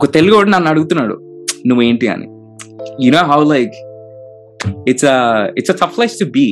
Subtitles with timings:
[0.00, 1.16] ఒక తెలుగు వాడు నన్ను అడుగుతున్నాడు
[1.70, 2.28] నువ్వేంటి అని
[3.04, 3.76] you know how like
[4.90, 5.06] it's
[5.58, 6.48] it's a tough place to be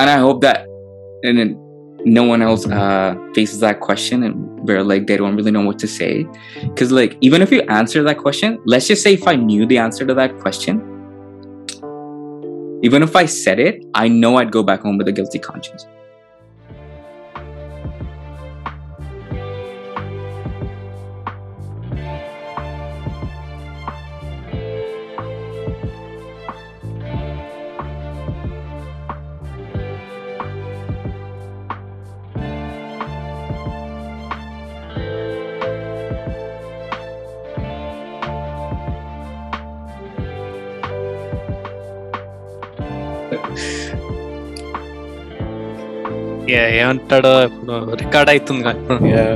[0.00, 0.62] and I hope that
[2.06, 5.78] no one else uh, faces that question and where like they don't really know what
[5.78, 6.26] to say
[6.62, 9.78] because like even if you answer that question let's just say if i knew the
[9.78, 10.80] answer to that question
[12.82, 15.86] even if i said it i know i'd go back home with a guilty conscience
[46.78, 48.98] ఏమంటాడో ఇప్పుడు record అవుతుంది కదా ఇప్పుడు.
[49.14, 49.34] Yeah.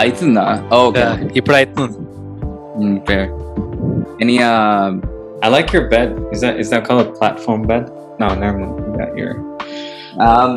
[0.00, 1.08] అయితుందా oh, okay
[1.40, 1.98] ఇప్పుడు అవుతుంది
[2.76, 3.24] Mm, fair
[4.22, 4.86] any uh
[5.44, 6.08] I like your bed.
[6.34, 7.84] Is that is that called a platform bed?
[8.20, 8.72] No, never mind.
[8.80, 9.32] You got your
[10.26, 10.52] um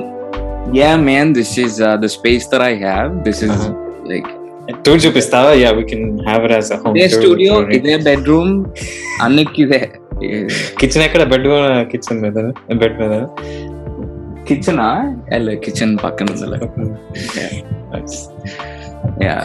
[0.74, 3.74] yeah man this is uh the space that i have this is Uh-huh.
[4.12, 4.28] like
[4.84, 7.18] told you Pistava, yeah, we can have it as a home ఇదే tour.
[7.18, 8.52] Studio ఇదే bedroom
[9.26, 9.82] అన్నిటికి ఇదే
[10.80, 11.48] kitchen ఎక్కడ bed
[11.94, 12.38] kitchen మీద
[12.84, 13.14] bed మీద
[14.55, 16.27] kitchen L kitchen పక్కన
[19.23, 19.45] yeah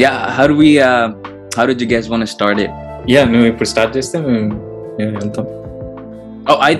[0.00, 0.68] yeah we
[3.08, 4.18] yeah మేము ఇప్పుడు స్టార్ట్ చేస్తే
[6.62, 6.74] ఐ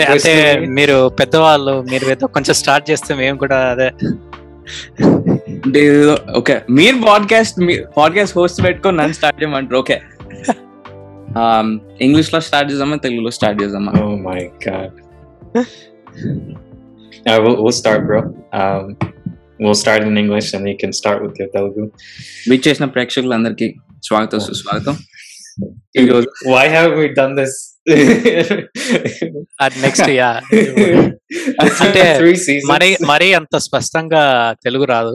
[0.00, 3.92] అంటే మీరు పెద్దవాళ్ళు మీరు కొంచెం స్టార్ట్ చేస్తే మేము కూడా అదే.
[6.36, 7.60] ఓకే మీరు పాడ్కాస్ట్
[7.96, 9.78] పాడ్కాస్ట్ హోస్ట్ పెట్టుకొని నన్ను స్టార్ట్ చేయమంటారు.
[9.78, 10.00] ఓకే
[12.06, 14.90] ఇంగ్లీష్లో స్టార్ట్ చేద్దామా తెలుగులో స్టార్ట్ చేద్దామా Oh my god.
[17.30, 18.20] Uh, we'll, start, bro.
[18.52, 18.84] Um,
[19.58, 21.84] we'll start in English and you can start with your Telugu.
[22.50, 23.68] విచ్ చేసిన ప్రేక్షకులందరికీ
[24.08, 24.96] స్వాగతం సుస్వాగతం
[26.52, 27.54] Why haven't we done this?
[29.84, 30.30] Next yeah
[31.84, 32.68] అంటే three seasons.
[32.72, 34.22] మరి మరీ అంత స్పష్టంగా
[34.64, 35.14] తెలుగు రాదు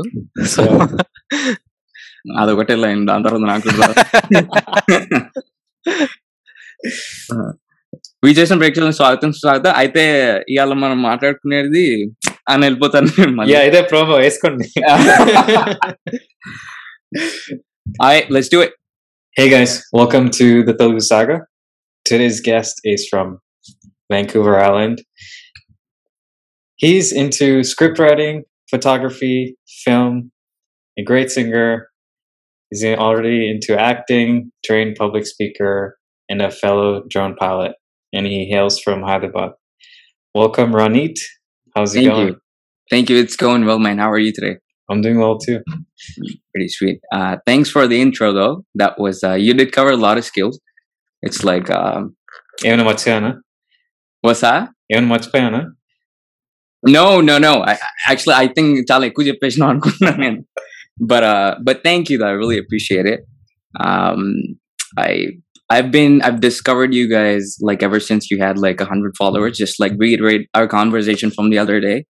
[0.53, 0.63] సో
[2.41, 3.69] అదొకటే లైన్ దాని తర్వాత నాకు
[5.86, 6.06] కూడా
[7.40, 7.58] రాదు.
[8.24, 10.02] విచ్ చేసిన ప్రేక్షకులను స్వాగతం స్వాగతం అయితే
[10.54, 11.86] ఇవాళ మనం మాట్లాడుకునేది
[12.52, 13.52] అని వెళ్ళిపోతాను నేను మళ్ళీ.
[13.54, 14.66] Yeah, ఇదే promo వేసుకోండి.
[18.02, 18.72] Alright, let's do it.
[19.38, 21.36] Hey guys, welcome to the Telugu Saga.
[22.08, 23.28] Today's guest is from
[24.12, 24.96] Vancouver Island.
[26.82, 28.36] He's into script writing,
[28.72, 29.38] photography,
[29.84, 30.14] film,
[31.00, 31.68] a great singer.
[32.70, 37.72] He's in- already into acting, trained public speaker, and a fellow drone pilot.
[38.12, 39.50] And he hails from Hyderabad.
[40.34, 41.18] Welcome, Ranit.
[41.74, 42.28] How's it Thank going?
[42.28, 42.36] you.
[42.90, 43.16] Thank you.
[43.24, 43.98] It's going well, man.
[43.98, 44.56] How are you today?
[44.90, 45.58] I'm doing well too.
[46.52, 46.98] Pretty sweet.
[47.12, 48.64] Uh, thanks for the intro, though.
[48.74, 50.56] That was uh, you did cover a lot of skills.
[51.28, 52.02] It's like, um,
[52.68, 53.30] ఏమైనా మర్చిపోయానా
[54.26, 54.62] what's that?
[54.94, 55.60] ఏమైనా మర్చిపోయానా
[56.96, 57.52] No, no, no.
[57.70, 60.38] I I- actually I think చాలా ఎక్కువ చెప్పేసిన అనుకుంటున్నాను నేను.
[60.99, 62.27] but uh, but thank you, though.
[62.27, 63.21] I really appreciate it.
[63.79, 64.35] Um,
[64.97, 65.27] I
[65.69, 69.57] I've been I've discovered you guys like ever since you had like hundred followers.
[69.57, 72.05] Just like reiterate our conversation from the other day,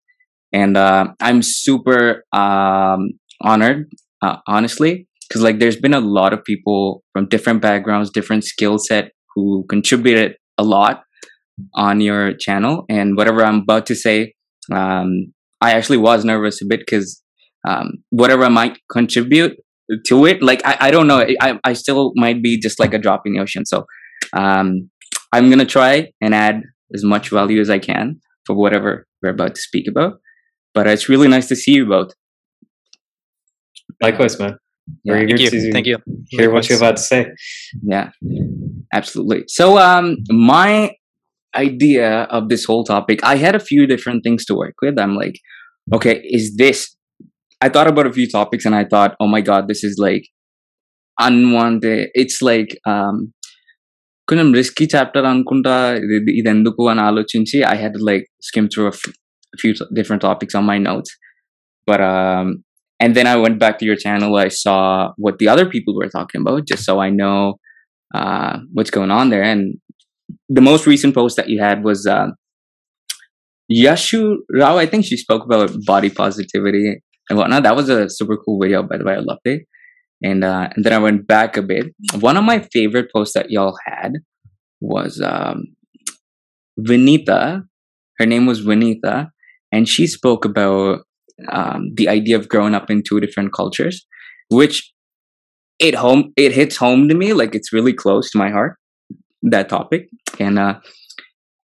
[0.53, 3.09] and uh, I'm super um
[3.41, 3.89] honored,
[4.21, 8.77] uh, honestly, because like there's been a lot of people from different backgrounds, different skill
[8.77, 11.03] set who contributed a lot
[11.75, 14.33] on your channel, and whatever I'm about to say
[14.71, 17.21] um, I actually was nervous a bit because
[17.67, 19.57] um, whatever might contribute
[20.07, 22.99] to it, like I, I don't know, I, I still might be just like a
[22.99, 23.65] drop in the ocean.
[23.65, 23.85] So
[24.33, 24.89] um,
[25.31, 29.55] I'm gonna try and add as much value as I can for whatever we're about
[29.55, 30.19] to speak about.
[30.73, 32.11] But it's really nice to see you both.
[34.01, 34.57] Likewise, man.
[35.03, 35.13] Yeah.
[35.13, 35.71] Thank you.
[35.71, 35.97] Thank you.
[36.29, 37.27] Hear what you're about to say.
[37.81, 38.11] Yeah,
[38.93, 39.45] absolutely.
[39.47, 40.91] So, um, my
[41.55, 44.99] idea of this whole topic, I had a few different things to work with.
[44.99, 45.39] I'm like,
[45.93, 46.94] okay, is this
[47.60, 50.24] I thought about a few topics and I thought, oh my god, this is like
[51.18, 52.08] unwanted.
[52.22, 53.18] It's like, um,
[54.30, 55.72] కొంచెం risky chapter అనుకుంటా
[56.02, 58.82] ఇది ఇది ఎందుకు అని ఆలోచించి I had like skim through
[59.60, 61.14] few different topics on my notes
[61.90, 62.04] but
[63.02, 64.32] and then I went back to your channel.
[64.36, 64.78] I saw
[65.24, 67.36] what the other people were talking about, just so I know
[68.14, 69.44] uh, what's going on there.
[69.52, 69.62] And
[70.58, 72.28] the most recent post that you had was uh,
[73.70, 74.20] Yashu
[74.58, 74.74] Rao.
[74.76, 76.84] I think she spoke about body positivity
[77.29, 77.63] and whatnot.
[77.63, 79.13] That was a super cool video, by the way.
[79.13, 79.63] I loved it.
[80.23, 81.87] And uh, and then I went back a bit.
[82.19, 84.13] One of my favorite posts that y'all had
[84.79, 85.75] was um,
[86.79, 87.63] Vinita.
[88.17, 89.27] Her name was Vinita,
[89.71, 91.01] and she spoke about
[91.51, 94.05] um, the idea of growing up in two different cultures,
[94.49, 94.93] which
[95.79, 98.77] it home it hits home to me like it's really close to my heart
[99.41, 100.07] that topic
[100.39, 100.75] and uh,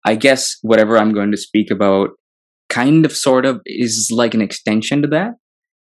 [0.05, 2.09] i guess whatever i'm going to speak about
[2.69, 5.33] kind of sort of is like an extension to that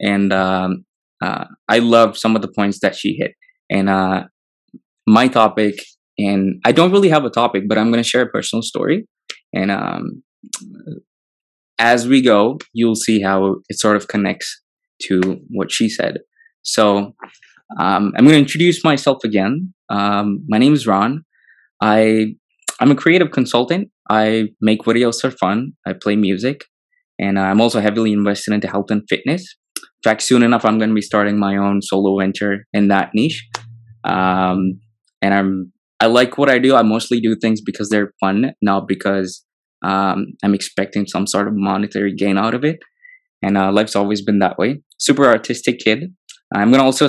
[0.01, 0.85] and um,
[1.23, 3.33] uh, i love some of the points that she hit
[3.71, 4.25] and uh,
[5.07, 5.75] my topic
[6.19, 9.07] and i don't really have a topic but i'm going to share a personal story
[9.53, 10.23] and um,
[11.79, 14.61] as we go you'll see how it sort of connects
[15.01, 16.19] to what she said
[16.63, 17.13] so
[17.79, 19.73] um, I'm going to introduce myself again.
[19.89, 21.25] Um, my name is Ron.
[21.81, 22.35] I
[22.81, 23.89] I'm a creative consultant.
[24.11, 25.73] I make videos for fun.
[25.87, 26.65] I play music,
[27.19, 29.57] and I'm also heavily invested into health and fitness.
[30.03, 33.47] Fact, soon enough, I'm going to be starting my own solo venture in that niche.
[34.05, 34.81] Um,
[35.21, 36.75] and I'm I like what I do.
[36.75, 39.45] I mostly do things because they're fun, not because
[39.85, 42.81] um, I'm expecting some sort of monetary gain out of it.
[43.41, 44.83] And uh, life's always been that way.
[44.99, 46.13] Super artistic kid.
[46.53, 47.09] I'm gonna also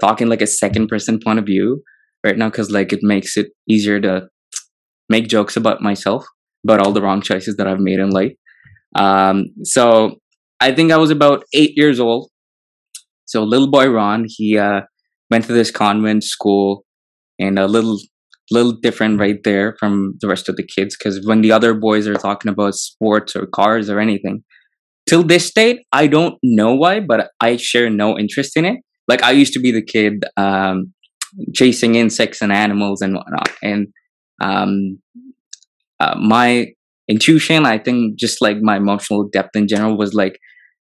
[0.00, 1.82] talk in like a second person point of view
[2.24, 4.28] right now because like it makes it easier to
[5.10, 6.24] make jokes about myself
[6.64, 8.32] about all the wrong choices that I've made in life.
[8.94, 10.16] Um, so
[10.60, 12.29] I think I was about eight years old.
[13.30, 14.80] So little boy Ron, he uh,
[15.30, 16.84] went to this convent school,
[17.38, 17.96] and a little
[18.50, 22.08] little different right there from the rest of the kids because when the other boys
[22.08, 24.42] are talking about sports or cars or anything,
[25.08, 28.78] till this date I don't know why, but I share no interest in it.
[29.06, 30.92] Like I used to be the kid um,
[31.54, 33.86] chasing insects and animals and whatnot, and
[34.42, 34.98] um,
[36.00, 36.66] uh, my
[37.06, 40.36] intuition, I think, just like my emotional depth in general, was like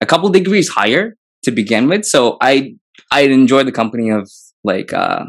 [0.00, 1.14] a couple degrees higher
[1.48, 2.04] to begin with.
[2.04, 2.74] So I
[3.10, 4.30] I enjoy the company of
[4.64, 5.24] like uh,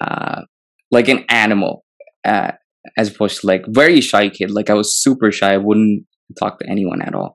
[0.00, 0.42] uh,
[0.90, 1.84] like an animal
[2.24, 2.52] uh,
[2.96, 4.50] as opposed to like very shy kid.
[4.50, 5.54] Like I was super shy.
[5.54, 6.04] I wouldn't
[6.38, 7.34] talk to anyone at all.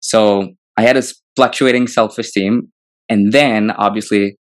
[0.00, 1.02] So I had a
[1.36, 2.72] fluctuating self esteem
[3.08, 4.36] and then obviously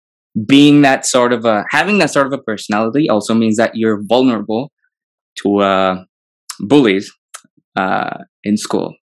[0.48, 4.02] being that sort of a having that sort of a personality also means that you're
[4.04, 4.72] vulnerable
[5.44, 6.04] to uh,
[6.60, 7.12] bullies
[7.76, 8.96] uh, in school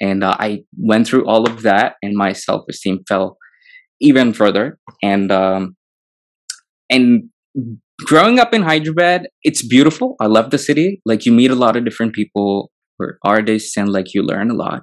[0.00, 3.38] and uh, i went through all of that and my self-esteem fell
[4.00, 4.78] even further.
[5.02, 5.76] And um,
[6.90, 7.30] and
[8.06, 10.16] growing up in hyderabad it's beautiful.
[10.20, 11.00] I love the city.
[11.04, 14.54] Like you meet a lot of different people or artists and like you learn a
[14.54, 14.82] lot.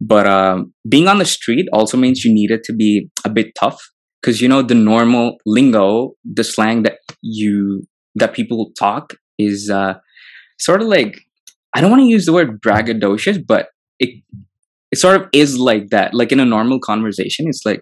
[0.00, 3.80] But um, being on the street also means you needed to be a bit tough.
[4.20, 7.84] Because you know the normal lingo, the slang that you
[8.16, 9.94] that people talk is uh,
[10.58, 11.20] sort of like
[11.74, 13.68] I don't want to use the word braggadocious, but
[13.99, 14.23] it
[14.91, 16.13] it sort of is like that.
[16.13, 17.81] Like in a normal conversation, it's like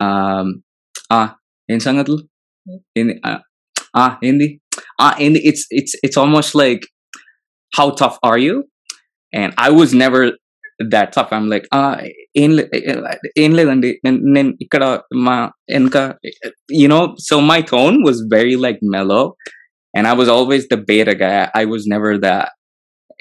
[0.00, 0.62] um
[1.10, 1.36] ah
[1.68, 2.20] in sangatul
[2.94, 3.38] in uh,
[3.94, 4.60] ah hindi
[4.98, 6.86] ah in it's it's it's almost like
[7.76, 8.64] how tough are you
[9.32, 10.32] and i was never
[10.78, 11.94] that tough i'm like ah
[12.42, 12.50] ఏం
[13.42, 13.88] ఏం లేదండి
[14.34, 14.84] నేను ఇక్కడ
[15.26, 15.36] మా
[15.72, 15.96] వెనక
[16.80, 19.24] you know so my tone was very like mellow
[19.96, 22.48] and i was always the beta guy i was never that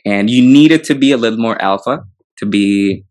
[0.04, 2.00] and you needed to be a little more alpha
[2.38, 3.04] to be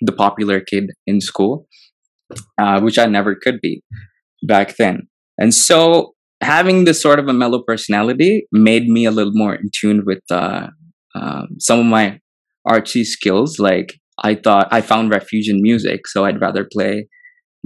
[0.00, 1.66] the popular kid in school
[2.58, 3.82] uh, which i never could be
[4.42, 9.32] back then and so having this sort of a mellow personality made me a little
[9.34, 10.68] more in tune with uh,
[11.14, 12.18] um, some of my
[12.66, 13.58] artsy skills.
[13.58, 17.08] Like I thought I found refuge in music, so I'd rather play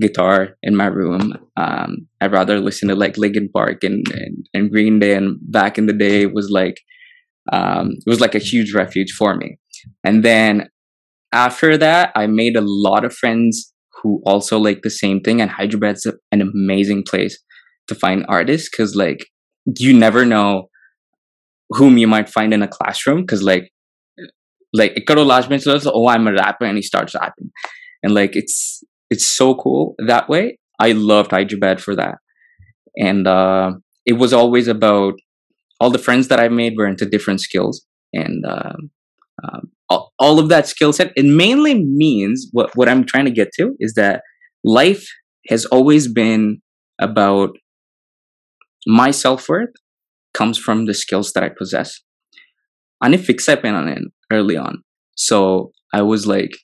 [0.01, 1.35] guitar in my room.
[1.57, 5.15] Um, I'd rather listen to like Linkin Park and, and, and Green Day.
[5.15, 6.81] And back in the day, it was like
[7.53, 9.59] um, it was like a huge refuge for me.
[10.03, 10.69] And then
[11.33, 13.73] after that, I made a lot of friends
[14.03, 15.41] who also like the same thing.
[15.41, 17.39] And Hyderabad's an amazing place
[17.89, 19.27] to find artists because like
[19.79, 20.69] you never know
[21.71, 23.71] whom you might find in a classroom because like
[24.73, 27.51] like ikkado last says, oh i'm a rapper and he starts rapping
[28.03, 32.17] and like it's it's so cool that way i loved hyderabad for that
[32.97, 33.73] and uh
[34.07, 35.15] it was always about
[35.85, 38.91] all the friends that I made were into different skills, and um,
[39.45, 39.71] um,
[40.19, 41.13] all, of that skill set.
[41.15, 44.23] It mainly means what what I'm trying to get to is that
[44.65, 45.07] life
[45.49, 46.63] has always been
[46.99, 47.51] about
[48.87, 49.75] my self worth
[50.33, 52.01] comes from the skills that I possess.
[53.03, 54.85] And if fix on in early on,
[55.17, 56.57] so I was like,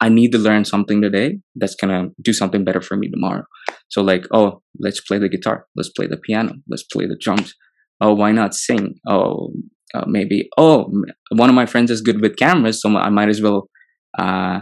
[0.00, 3.46] I need to learn something today that's gonna do something better for me tomorrow.
[3.88, 7.52] So like, oh, let's play the guitar, let's play the piano, let's play the drums,
[8.00, 8.94] oh why not sing?
[9.06, 9.50] Oh
[9.94, 10.90] uh, maybe oh
[11.30, 13.68] one of my friends is good with cameras so i might as well
[14.18, 14.60] uh,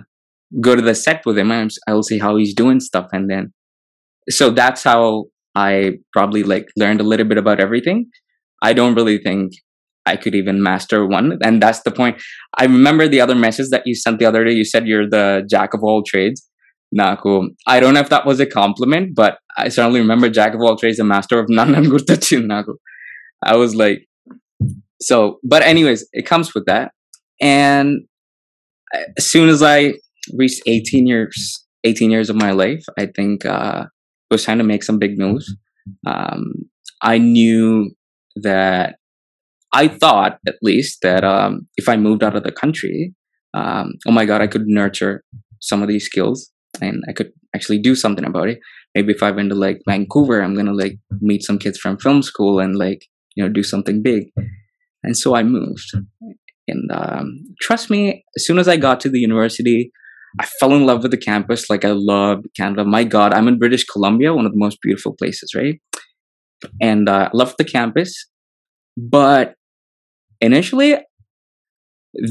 [0.60, 3.52] go to the set with him and i'll see how he's doing stuff and then
[4.28, 5.24] so that's how
[5.54, 8.06] i probably like learned a little bit about everything.
[8.64, 9.52] I don't really think
[10.06, 12.22] i could even master one and that's the point.
[12.58, 15.46] I remember the other message that you sent the other day you said you're the
[15.50, 16.48] jack of all trades.
[16.94, 17.48] Naku.
[17.66, 20.76] I don't know if that was a compliment, but I certainly remember Jack of all
[20.76, 21.74] trades the master of none.
[21.74, 21.86] And.
[23.42, 24.06] I was like,
[25.00, 26.92] so, but anyways, it comes with that.
[27.40, 28.02] And
[29.16, 29.94] as soon as I
[30.34, 33.86] reached 18 years, 18 years of my life, I think uh,
[34.30, 35.54] it was time to make some big moves.
[36.06, 36.52] Um,
[37.02, 37.90] I knew
[38.36, 38.96] that
[39.72, 43.14] I thought at least that um, if I moved out of the country,
[43.54, 45.24] um, oh my god, I could nurture
[45.60, 48.58] some of these skills and I could actually do something about it.
[48.94, 52.22] Maybe if I went to like Vancouver, I'm gonna like meet some kids from film
[52.22, 54.23] school and like you know do something big.
[55.03, 55.89] And so I moved.
[56.67, 57.27] And um,
[57.61, 59.91] trust me, as soon as I got to the university,
[60.39, 61.69] I fell in love with the campus.
[61.69, 62.83] Like I loved Canada.
[62.83, 65.79] My God, I'm in British Columbia, one of the most beautiful places, right?
[66.81, 68.11] And uh, loved the campus.
[68.97, 69.53] But
[70.41, 70.97] initially,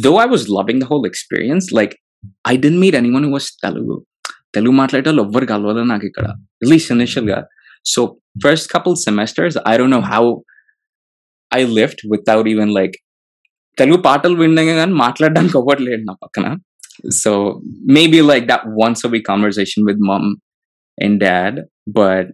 [0.03, 1.97] though I was loving the whole experience, like
[2.45, 3.99] I didn't meet anyone who was Telugu.
[4.57, 6.27] Telugu మాట్లాడేటోళ్ళు ఎవ్వరు కలవలేదు నాకు ఇక్కడ
[6.63, 7.39] at least initial గా
[7.93, 8.03] so
[8.45, 10.23] first couple semesters I don't know how
[11.59, 12.97] I lift without even like
[13.81, 16.47] Telugu పాటలు వినగా కానీ మాట్లాడడానికి ఎవ్వరు లేడు నా పక్కన
[17.23, 17.33] so
[17.99, 20.29] maybe like that once a week conversation with mom
[20.99, 21.59] and dad
[21.99, 22.31] but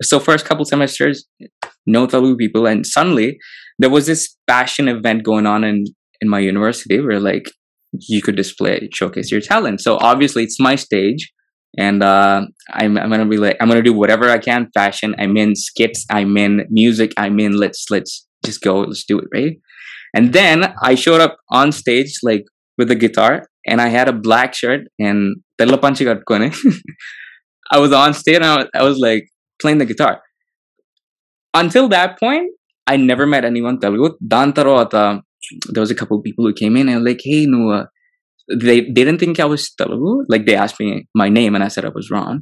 [0.00, 1.18] so first couple semesters
[1.94, 3.26] no Telugu people and suddenly
[3.78, 5.78] there was this passion event going on in
[6.20, 7.50] in my university where like
[7.92, 11.22] you could display showcase your talent so obviously it's my stage
[11.77, 15.35] and uh, I'm, I'm gonna be like i'm gonna do whatever i can fashion i'm
[15.37, 19.57] in skits i'm in music i'm in let's let's just go let's do it right?
[20.13, 22.45] And then i showed up on stage like
[22.77, 25.65] with a guitar and i had a black shirt and i
[27.77, 29.27] was on stage and I was, I was like
[29.61, 30.21] playing the guitar.
[31.53, 32.51] Until that point
[32.87, 33.79] i never met anyone.
[33.79, 34.11] There was
[35.91, 37.89] a couple of people who came in and like hey noah
[38.48, 40.24] they, they didn't think I was Telugu.
[40.28, 42.36] Like they asked me my name and I said I was wrong.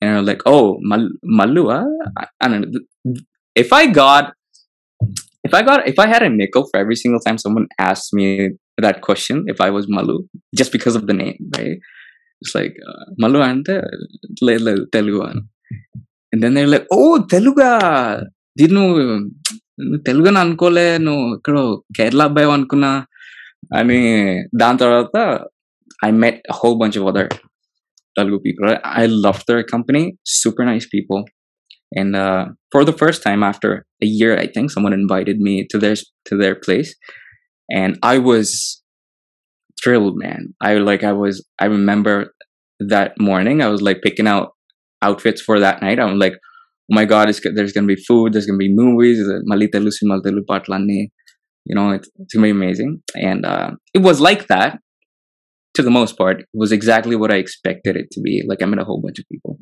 [0.00, 1.84] And they're like, oh, Mal- Malua.
[2.16, 3.14] I, I don't know.
[3.54, 4.32] If I got,
[5.44, 8.26] if I got, if I had a nickel for every single time someone asked me
[8.78, 10.16] that question, if I was Malu,
[10.54, 11.78] just because of the name, right?
[12.40, 13.76] It's like, uh, Malu ante
[14.42, 15.22] le- le- Telugu.
[15.28, 15.42] అని.
[16.32, 17.70] And then they're like, oh, Teluga.
[18.58, 18.98] Did నువ్వు
[19.80, 21.56] నువ్వు తెలుగు అని అనుకోలే నువ్వు ఇక్కడ
[21.96, 22.90] కేరళ అబ్బాయి అనుకున్నా
[23.78, 24.00] అని
[24.56, 25.18] దాని తర్వాత
[26.04, 27.30] I met whole bunch of other
[28.18, 28.68] Telugu people
[29.02, 30.02] I love there company
[30.40, 31.20] super nice people
[32.00, 32.16] and
[32.74, 35.96] for the first time after a year i think someone invited me to their
[36.28, 36.90] to their place
[37.80, 38.48] and i was
[39.80, 42.16] thrilled man i like i was i remember
[42.80, 44.48] that morning i was like picking out
[45.02, 46.36] outfits for that night i'm like
[46.88, 49.20] oh my god it's, there's gonna be food there's gonna be movies
[49.52, 51.00] mali telugu cinema telugu patlani
[51.69, 53.01] you know it's, gonna be amazing.
[53.15, 54.79] And uh, it was like that
[55.75, 58.65] to the most part it was exactly what i expected it to be like i
[58.65, 59.57] met a whole bunch of people.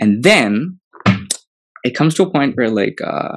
[0.00, 0.80] And then
[1.84, 3.36] it comes to a point where like uh,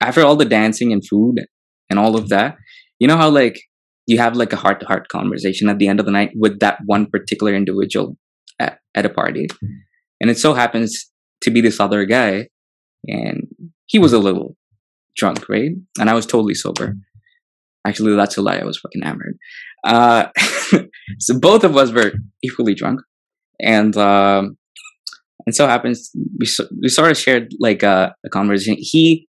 [0.00, 1.44] after all the dancing and food
[1.90, 2.56] and all of that
[3.00, 3.58] you know how like
[4.06, 6.60] you have like a heart to heart conversation at the end of the night with
[6.60, 8.16] that one particular individual
[8.58, 9.48] at, at a party?
[10.20, 12.48] And it so happens to be this other guy
[13.06, 13.46] and
[13.86, 14.56] he was a little
[15.14, 15.72] drunk right?
[15.98, 16.94] And i was totally sober
[17.86, 18.58] actually that's a lie.
[18.58, 19.38] I was fucking hammered.
[19.84, 20.26] Uh
[21.18, 23.00] so both of us were equally drunk.
[23.60, 24.56] And um
[25.46, 26.46] and so happens we,
[26.82, 28.76] we sort of shared like a, a conversation.
[28.78, 29.26] He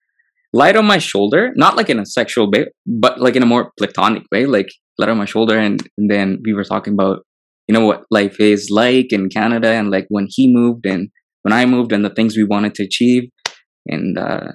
[0.54, 3.72] lied on my shoulder not like in a sexual way but like in a more
[3.78, 7.20] platonic way like lied on my shoulder and, and then we were talking about
[7.68, 11.10] you know what life is like in canada and like when he moved and
[11.48, 13.30] when i moved and the things we wanted to achieve.
[13.88, 14.52] And uh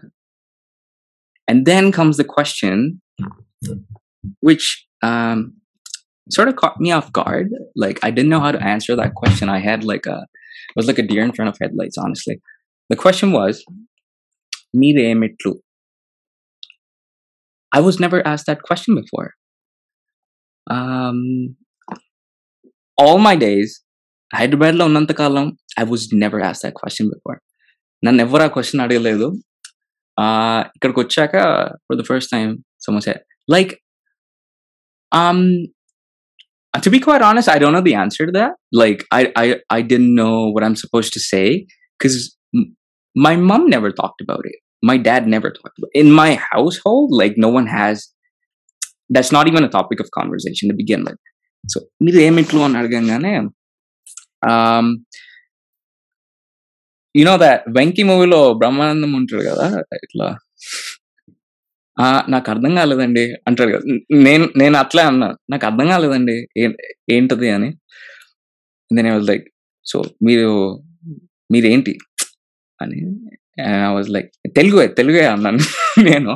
[1.49, 3.01] and then comes the question
[4.48, 4.66] which
[5.10, 5.40] um
[6.30, 7.50] sort of caught me off guard
[7.84, 10.18] like i didn't know how to answer that question i had like a
[10.70, 12.36] it was like a deer in front of headlights honestly
[12.90, 13.56] the question was
[14.82, 15.54] మీరే మెట్లు
[17.72, 19.30] I was never asked that question before.
[20.68, 21.18] Um,
[22.98, 23.72] all my days,
[24.32, 25.46] హైదరాబాద్లో ఉన్నంతకాలం
[25.82, 27.38] I was never as that question before
[28.04, 29.28] నన్ను ఎవరు ఆ question అడగలేదు
[30.18, 31.36] Uh, ఇక్కడికి వచ్చాక
[31.88, 32.48] ఫర్ ద ఫస్ట్ టైం
[32.86, 33.12] సమస్య
[33.48, 33.74] like
[35.12, 35.40] um
[36.74, 39.82] to be quite honest i don't know the answer to that like i i, I
[39.82, 41.46] didn't know what i'm supposed to say
[42.00, 42.16] because
[43.16, 46.00] my mom never talked about it my dad never talked about it.
[46.00, 47.96] in my household like no one has
[49.10, 51.20] that's not even a topic of conversation to begin with
[51.64, 53.34] so మీరు ఏమిట్లు అని అడగంగానే
[54.44, 54.86] um
[57.16, 59.68] you know that Venky మూవీలో బ్రహ్మానందం ఉంటాడు కదా
[60.06, 60.51] ఇట్లా "ఆ,
[62.29, 63.33] నాకు అర్థం కాలేదండి.
[63.47, 66.77] అంటాడు కదా నేను నేను అట్లే అన్నా నాకు అర్థం కాలేదండి ఏ-
[67.11, 67.71] ఏంటది అని.
[68.93, 69.49] నేను వాజ్ లైక్
[69.87, 70.49] సో మీరు
[71.53, 71.99] మీరేంటి?
[72.83, 72.99] అని
[73.61, 75.59] ఐ వాజ్ లైక్ తెలుగు తెలుగే అన్నాను
[76.09, 76.33] నేను.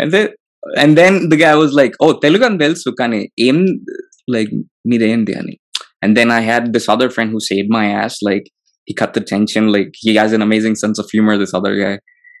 [0.00, 0.34] అంటే
[0.78, 3.66] and then the guy was like oh Telugu అని తెలుసు కానీ ఏం
[4.30, 4.50] లైక్
[4.86, 5.58] మీరేంటి అని?
[6.02, 8.48] And then I had this other friend who save my ass like
[8.90, 11.92] he cut the tension like he has an amazing sense of humor this other guy.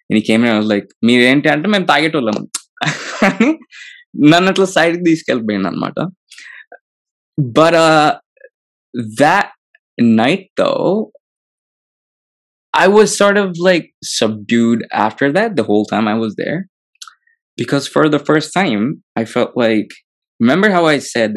[0.09, 2.37] and he came in and I was like మీరేంటి అంటే మేము తాగేటోళ్ళం
[3.27, 3.49] అని
[4.31, 5.99] నన్ను అట్లా సైడ్కి తీసుకెళ్ళిపోయింది అనమాట
[7.59, 7.79] but
[9.23, 9.47] that
[10.19, 10.89] night though
[12.85, 13.85] I was sort of like
[14.17, 16.59] subdued after that the whole time I was there
[17.61, 18.83] because for the first time
[19.21, 19.91] I felt like
[20.39, 21.33] remember how I said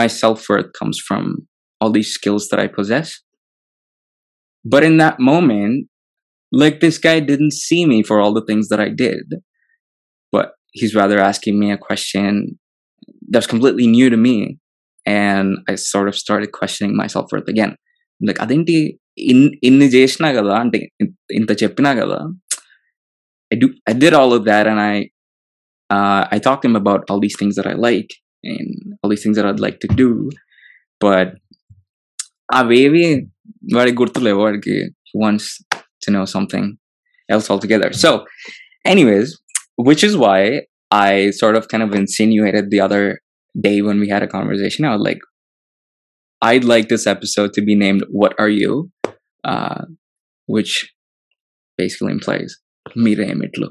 [0.00, 1.24] my self-worth comes from
[1.80, 3.08] all these skills that I possess
[4.64, 5.88] but in that moment
[6.52, 9.26] like this guy didn't see me for all the things that I did
[10.32, 10.46] but
[10.78, 12.30] he's rather asking me a question
[13.32, 14.36] that's completely new to me
[15.06, 17.72] and I sort of started questioning my self-worth again
[18.20, 18.76] like అదేంటి
[19.32, 22.18] in ఇన్ని చేసినా కదా అంటే in- ఇంత చెప్పినా కదా
[23.50, 24.94] I do I did all of that and I
[25.90, 28.12] uh, I talked to him about all these things that I like
[28.44, 30.08] and all these things that I'd like to do
[31.00, 31.28] but
[32.60, 33.04] అవేవి
[33.76, 34.76] వాడికి గుర్తులేవు వాడికి
[35.22, 35.46] wants
[36.01, 36.77] to know something
[37.29, 38.25] else altogether so
[38.85, 39.39] anyways
[39.75, 43.19] which is why I sort of kind of insinuated the other
[43.59, 45.19] day when we had a conversation I was like
[46.41, 48.91] I'd like this episode to be named What Are You?
[49.43, 49.85] Uh,
[50.45, 50.91] which
[51.77, 52.55] basically implies
[52.95, 53.69] Mira Emitlo.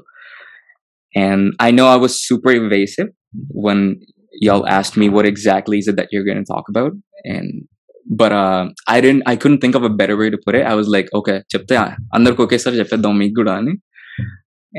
[1.15, 3.07] And I know I was super evasive
[3.49, 3.99] when
[4.33, 6.91] y'all asked me what exactly is it that you're going to talk about.
[7.23, 7.67] And
[8.20, 10.64] but uh, I didn't I couldn't think of a better way to put it.
[10.72, 11.76] I was like, okay, చెప్తే
[12.16, 13.74] అందరికి ఒకేసారి చెప్పేద్దాం మీకు కూడా అని.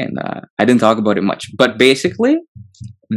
[0.04, 1.44] And uh, I didn't talk about it much.
[1.62, 2.34] But basically,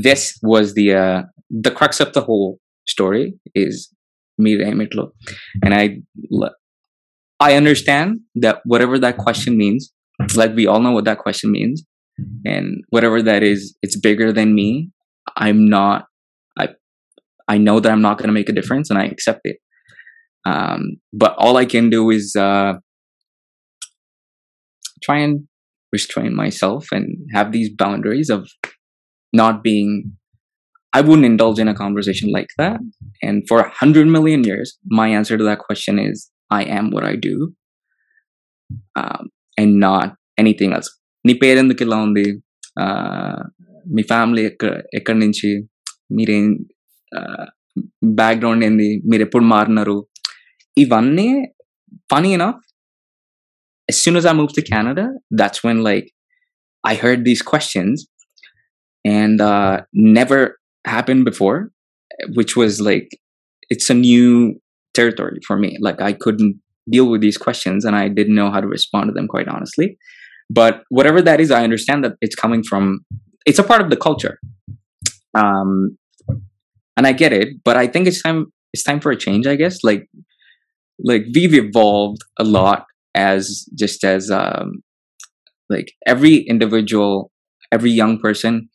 [0.06, 1.20] this was the uh,
[1.66, 2.48] the crux of the whole
[2.94, 3.24] story
[3.64, 3.74] is
[4.44, 5.04] Mira Emitlo.
[5.64, 5.84] And I
[6.40, 6.56] l-
[7.48, 8.08] I understand
[8.44, 9.82] that whatever that question means,
[10.42, 11.76] like we all know what that question means,
[12.52, 14.68] and whatever that is, it's bigger than me.
[15.46, 15.98] I'm not.
[16.62, 16.66] I
[17.54, 19.58] I know that I'm not going to make a difference, and I accept it.
[20.44, 20.80] Um,
[21.14, 22.72] but all I can do is uh,
[25.02, 25.34] try and
[25.92, 28.42] restrain myself and have these boundaries of
[29.32, 29.90] not being.
[30.92, 32.78] I wouldn't indulge in a conversation like that.
[33.22, 36.16] And for a hundred million years, my answer to that question is
[36.50, 37.34] I am what I do,
[38.96, 39.24] um,
[39.58, 40.08] and not
[40.38, 40.90] anything else.
[41.24, 42.24] నీ పేరెందుకు ఇలా ఉంది
[42.80, 42.84] ఆ,
[43.94, 45.48] మీ family ఎక్కడ ఎక్కడి నుంచి
[46.10, 46.44] మీరేం
[48.20, 49.96] background ఏంది మీరు ఎప్పుడు మారినారు
[50.82, 51.28] ఇవన్నీ
[52.12, 52.58] funny enough
[53.88, 56.12] as soon as I moved to Canada, that's when like
[56.84, 58.06] I heard these questions
[59.04, 61.70] and uh, never happened before,
[62.34, 63.08] which was like
[63.70, 64.60] it's a new
[64.94, 65.76] territory for me.
[65.80, 69.12] Like I couldn't deal with these questions and I didn't know how to respond to
[69.12, 69.98] them quite honestly.
[70.50, 73.00] But whatever that is, I understand that it's coming from
[73.46, 74.38] it's a part of the culture.
[75.34, 75.98] Um
[76.96, 79.56] and I get it, but I think it's time it's time for a change, I
[79.56, 79.78] guess.
[79.82, 80.08] Like
[81.02, 84.82] like we've evolved a lot as just as um
[85.70, 87.30] like every individual
[87.72, 88.68] every young person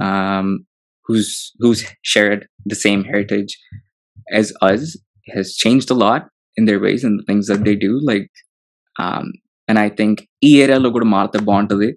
[0.00, 0.66] um
[1.06, 3.58] who's who's shared the same heritage
[4.32, 4.96] as us
[5.34, 8.30] has changed a lot in their ways and the things that they do like
[8.96, 9.26] um
[9.68, 11.88] and i think ఈ ఏరియాలో కూడా మారితే బాగుంటుంది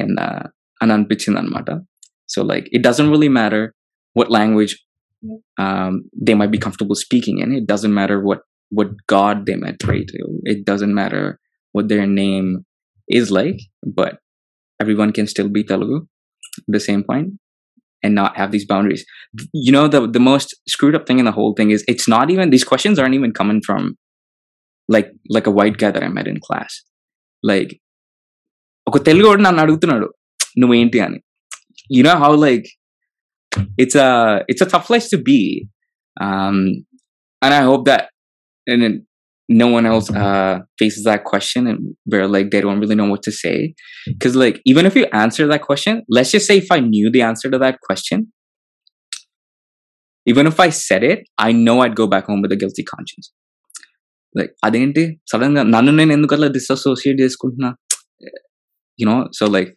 [0.00, 0.20] and
[0.82, 1.70] అని అనిపించింది అనమాట
[2.32, 3.66] so like it doesn't really matter
[4.18, 4.72] what language
[5.58, 8.40] um, they might be comfortable speaking in it doesn't matter what
[8.72, 10.18] what god they might pray to
[10.52, 11.24] it doesn't matter
[11.72, 12.48] what their name
[13.08, 13.60] is like
[14.00, 14.18] but
[14.82, 15.98] everyone can still be telugu
[16.68, 17.28] at the same point
[18.04, 19.04] and not have these boundaries
[19.66, 22.30] you know the the most screwed up thing in the whole thing is it's not
[22.34, 23.82] even these questions aren't even coming from
[24.94, 26.74] like like a white guy that i met in class
[27.52, 27.72] like
[28.88, 30.06] ఒక తెలుగు వాడు నన్ను అడుగుతున్నాడు
[30.62, 31.18] నువ్వేంటి అని
[31.96, 32.66] you know how like
[33.82, 34.10] it's a
[34.50, 35.40] it's a tough place to be
[36.26, 36.56] um
[37.44, 38.02] and i hope that
[38.66, 39.06] and then
[39.48, 43.22] no one else uh faces that question and where like they don't really know what
[43.22, 43.74] to say
[44.06, 47.22] because like even if you answer that question let's just say if i knew the
[47.22, 48.30] answer to that question
[50.26, 53.28] even if i said it i know i'd go back home with a guilty conscience
[54.38, 57.70] like అదేంటి sudden గా నన్ను నేను ఎందుకు అట్లా dissociate చేసుకుంటున్నా
[59.00, 59.70] you know so like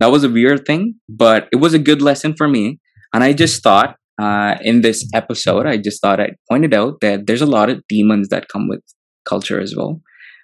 [0.00, 0.82] that was a weird thing
[1.22, 2.64] but it was a good lesson for me
[3.12, 3.90] and I just thought
[4.21, 7.81] uh, in this episode, I just thought I pointed out that there's a lot of
[7.89, 8.81] demons that come with
[9.25, 10.01] culture as well.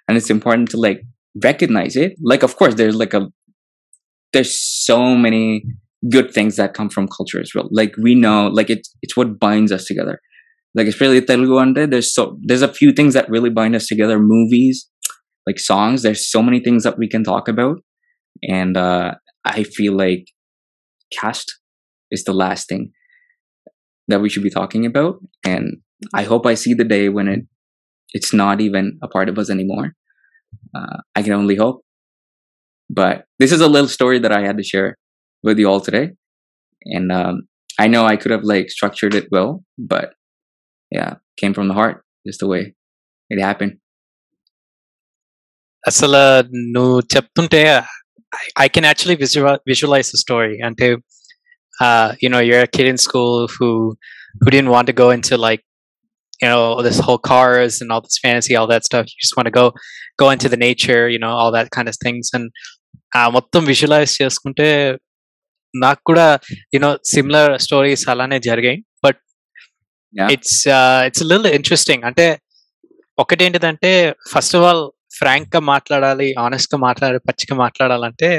[0.08, 1.02] And it's important to like
[1.42, 2.14] recognize it.
[2.22, 3.28] Like, of course, there's like a
[4.32, 4.54] there's
[4.86, 5.64] so many
[6.10, 7.68] good things that come from culture as well.
[7.70, 10.20] Like we know like it's it's what binds us together.
[10.74, 14.18] Like especially telugu ante there's so there's a few things that really bind us together.
[14.18, 14.88] Movies
[15.46, 17.78] like songs there's so many things that we can talk about.
[18.58, 19.14] And uh
[19.44, 20.24] i feel like
[21.18, 21.50] caste
[22.16, 22.84] is the last thing
[24.07, 25.65] that we should be talking about and
[26.13, 27.41] i hope i see the day when it
[28.17, 29.87] it's not even a part of us anymore
[30.77, 31.79] uh, i can only hope
[32.89, 34.89] but this is a little story that i had to share
[35.43, 36.05] with you all today
[36.95, 37.35] and um,
[37.79, 40.09] i know i could have like structured it well but
[40.91, 42.63] yeah came from the heart just the way
[43.29, 43.75] it happened
[45.89, 46.19] అసలు
[46.75, 47.61] నువ్వు చెప్తుంటే
[48.63, 50.87] I can actually visual visualise the story అంటే
[52.24, 53.68] you know your kid in school who
[54.42, 55.64] who didn't want go in to like
[56.42, 59.06] you know this whole cars and all this fantasy all that stuff.
[59.12, 59.64] You just want to go
[60.22, 62.26] go into the nature you know all that kind of things.
[62.36, 62.44] And
[63.36, 64.68] మొత్తం visualise చేసుకుంటే
[65.74, 66.26] నాకు కూడా
[66.74, 68.78] you know similar stories అలానే జరిగాయి.
[69.04, 69.20] But.
[70.34, 70.58] It's
[71.08, 72.26] it's lil interesting అంటే
[73.18, 73.90] ఒకటేంటిదంటే
[74.32, 74.84] first of all
[75.18, 78.30] ఫ్రాంక్గా మాట్లాడాలి ఆనెస్ట్గా మాట్లాడాలి పచ్చిగా మాట్లాడాలంటే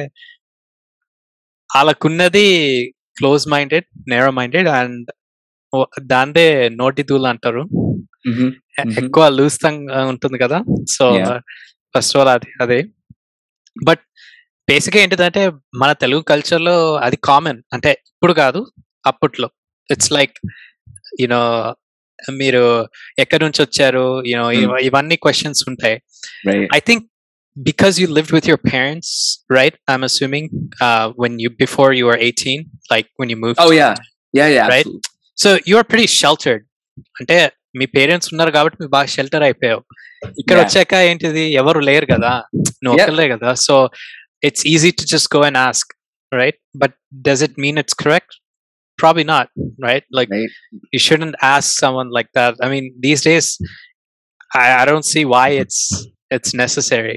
[1.69, 2.47] వాళ్ళకున్నది
[3.19, 5.11] close minded narrow minded and
[6.01, 7.69] దాందే నోటి దూలు అంటారు.
[9.03, 10.63] ఎక్కువ లూస్తంగా ఉంటుంది కదా?
[10.89, 11.11] సో.
[11.97, 12.85] ఫస్ట్ ఆఫ్ ఆల్ అది అదే.
[13.83, 13.99] బట్
[14.69, 17.61] బేసిక్ ఏంటిదంటే మన తెలుగు కల్చర్లో అది కామన్.
[17.73, 18.71] అంటే ఇప్పుడు కాదు
[19.05, 19.49] అప్పట్లో.
[19.91, 20.37] ఇట్స్ లైక్
[21.21, 21.75] యూనో
[22.31, 22.87] మీరు
[23.19, 24.23] ఎక్కడి నుంచి వచ్చారు?
[24.23, 24.77] You know Hmm.
[24.77, 26.01] ఇవన్నీ క్వశ్చన్స్ ఉంటాయి.
[26.49, 27.01] I think
[27.56, 29.08] because you lived with your parents,
[29.50, 29.74] right?
[29.88, 30.46] I'm assuming
[30.80, 33.58] uh, when you before you were 18, like when you moved.
[33.64, 33.94] oh yeah
[34.32, 34.86] yeah yeah Right?
[34.86, 35.10] absolutely.
[35.38, 36.62] So you are pretty sheltered.
[37.20, 37.36] అంటే
[37.78, 39.82] మీ parents ఉన్నారు కాబట్టి మీరు బాగా shelter అయిపోయావు
[40.40, 40.64] ఇక్కడ Yeah.
[40.66, 42.32] వచ్చాక ఏంటిది ఎవరు లేరు కదా
[42.84, 43.06] నువ్వు Yeah.
[43.08, 43.74] ఒక్కలే కదా so
[44.48, 45.90] it's easy to just go and ask
[46.32, 46.94] right but
[47.28, 48.34] does it mean it's correct
[48.98, 49.46] probably not
[49.86, 50.52] right like Right.
[50.94, 53.46] you shouldn't ask someone like that i mean these days
[54.60, 55.78] i, I don't see why it's
[56.36, 57.16] it's necessary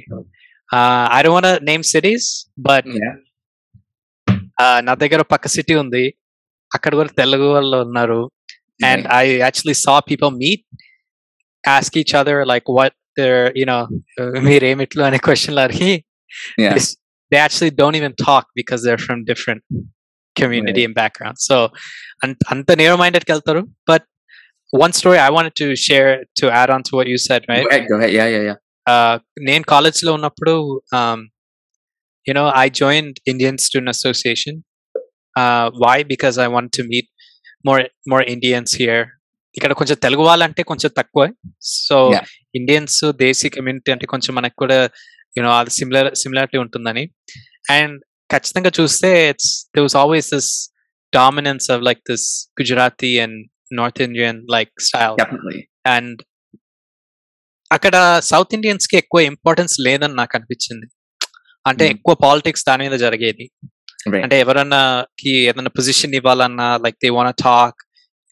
[0.70, 2.24] uh, i don't want to name cities
[2.70, 3.16] but yeah
[4.64, 6.06] uh, నా దగ్గర పక్క city ఉంది
[6.78, 8.22] అక్కడ కూడా తెలుగు వాళ్ళు ఉన్నారు
[8.90, 9.14] and right.
[9.20, 10.62] i actually saw people meet
[11.76, 13.80] ask each other like what their you know
[14.48, 15.94] మీరేమిట్లు అనే question అడిగి
[16.64, 16.96] yeah this-
[17.32, 19.62] they actually don't even talk because they're from different
[20.40, 21.38] community and background.
[21.48, 21.56] So
[22.26, 24.04] ant- anta narrow minded వెళ్తారు but
[24.86, 27.66] one story I wanted to share to add on to what you said, right?
[27.66, 28.61] go ahead go ahead yeah yeah yeah Uh,
[29.48, 30.54] నేను college లో ఉన్నప్పుడు
[30.98, 31.20] um,
[32.26, 34.56] you know I joined Indian Student Association.
[35.36, 35.98] Uh, why?
[36.12, 37.08] Because I wanted to meet
[37.68, 39.04] more more Indians here.
[39.56, 41.24] ఇక్కడ కొంచెం తెలుగు వాళ్ళంటే కొంచెం తక్కువ
[41.76, 42.26] so Yeah.
[42.60, 44.78] Indians దేశీ community అంటే కొంచెం మనకు కూడా
[45.36, 47.04] యూనో అది సిమిలర్ సిమిలారిటీ ఉంటుందని
[47.78, 47.96] అండ్
[48.30, 50.52] ఖచ్చితంగా చూస్తే it's they was always this
[51.14, 52.28] dominance of like this
[52.62, 53.40] Gujarati and
[53.80, 55.60] north Indian like style definitely
[55.96, 56.20] and
[57.72, 57.96] అక్కడ
[58.32, 60.88] సౌత్ ఇండియన్స్ కి ఎక్కువ ఇంపార్టెన్స్ లేదని నాకు అనిపించింది
[61.66, 61.94] అంటే Hmm.
[61.96, 63.46] ఎక్కువ పాలిటిక్స్ దాని మీద జరిగేది
[64.12, 64.82] right అంటే ఎవరన్నా
[65.22, 67.80] కి ఏదైనా పొజిషన్ ఇవ్వాలన్నా లైక్ దే వాంట్ టాక్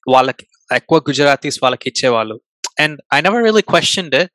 [0.08, 2.36] వాళ్ళకి ఎక్కువ గుజరాతీస్ వాళ్ళకి ఇచ్చేవాళ్ళు
[2.84, 4.32] and I never really question it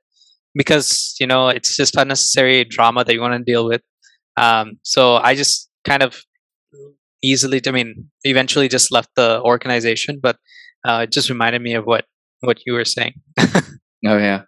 [0.55, 0.89] because
[1.21, 3.87] you know it's just unnecessary drama that you want deal with
[4.95, 5.59] so I just
[5.91, 6.19] kind of
[7.23, 7.89] easily i mean
[8.25, 10.37] eventually just left the organization but
[10.89, 12.05] uh, it just reminded me of what
[12.43, 13.15] what you were saying
[14.05, 14.39] oh yeah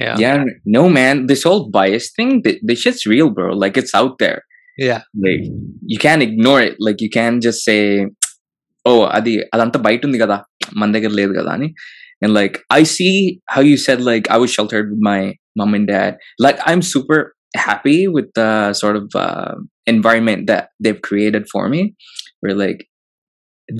[0.00, 3.94] yeah yeah no man this whole bias thing th- this shit's real bro like it's
[3.94, 4.42] out there
[4.76, 5.44] yeah like
[5.92, 7.80] you can't ignore it like you can't just say
[8.90, 10.36] oh అది అదంతా బయట ఉంది కదా
[10.80, 11.68] మన దగ్గర లేదు కదా అని
[12.24, 13.14] and like i see
[13.54, 15.20] how you said like i was sheltered with my
[15.58, 16.12] mom and dad
[16.44, 17.18] like i'm super
[17.66, 18.50] happy with the
[18.82, 19.54] sort of uh,
[19.94, 21.82] environment that they've created for me
[22.40, 22.80] where like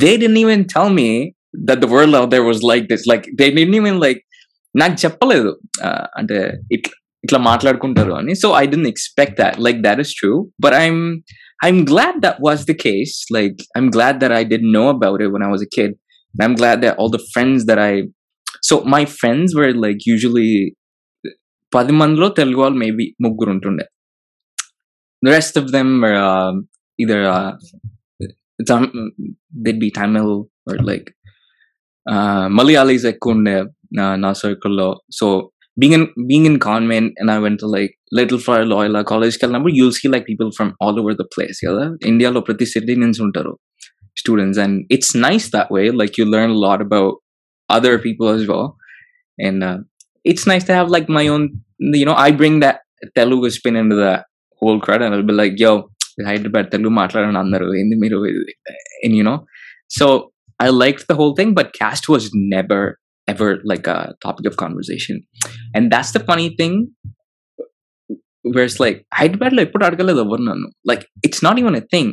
[0.02, 1.09] they didn't even tell me
[1.68, 4.20] that the world out there was like this like they didn't even like
[4.74, 5.50] నాకు చెప్పలేదు
[5.87, 6.38] uh, అంటే
[6.76, 10.33] ఇట్లా ఇట్లా మాట్లాడుకుంటారు అని so I dent expect that like that is true
[10.64, 11.02] but I'm
[11.62, 13.24] I'm glad that was the case.
[13.31, 15.92] Like, I'm glad that I didn't know about it when I was a kid.
[16.35, 18.05] And I'm glad that all the friends that I,
[18.62, 20.50] so my friends were like usually,
[21.72, 23.85] పది మందిలో తెలుగు వాళ్ళు maybe ముగ్గురు ఉంటుండే
[25.22, 26.57] the rest of them are um,
[26.98, 27.50] either uh,
[28.59, 28.92] Tam-
[29.62, 30.31] they'd be Tamil
[30.68, 31.09] or like
[32.07, 33.55] uh, Malayalis ఎక్కువ ఉండే
[33.98, 34.81] నా నా circle
[35.18, 35.26] so
[35.81, 39.74] being in being in convent and I went to like Little Friar Loyola College వెళ్ళినప్పుడు
[39.79, 43.52] you'll see like people from all over the place కదా ఇండియాలో ప్రతి city నుంచి ఉంటారు
[44.22, 47.12] students and it's nice that way like you learn a lot about
[47.70, 48.66] other people as well
[49.46, 49.79] and uh,
[50.31, 51.42] it's nice to have like my own
[52.00, 52.79] you know I bring that
[53.16, 54.22] Telugu spin into that
[54.62, 55.72] whole crowd and I'll be like yo
[56.29, 58.18] Hyderabad Telugu మాట్లాడండి అందరూ ఏంది మీరు
[59.05, 59.35] and you know
[59.98, 60.07] so
[60.64, 62.87] I like the whole thing but caste wise never
[63.31, 65.20] ever like a topic of conversation
[65.76, 66.79] and that's the funny thing
[68.57, 72.12] wears like Hyderabad లో ఎప్పుడు అడగలేదు ఎవరు నన్ను like it's not even a thing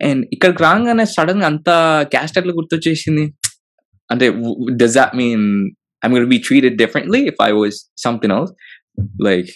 [0.00, 1.70] and ఇక్కడికి రాగానే sudden గా అంత
[2.14, 3.24] caste ఎట్లా గుర్తొచ్చేసింది
[4.10, 4.26] అంటే
[4.82, 5.46] does that mean
[6.04, 8.54] I'm gonna be treated differently if I was something else
[9.22, 9.50] like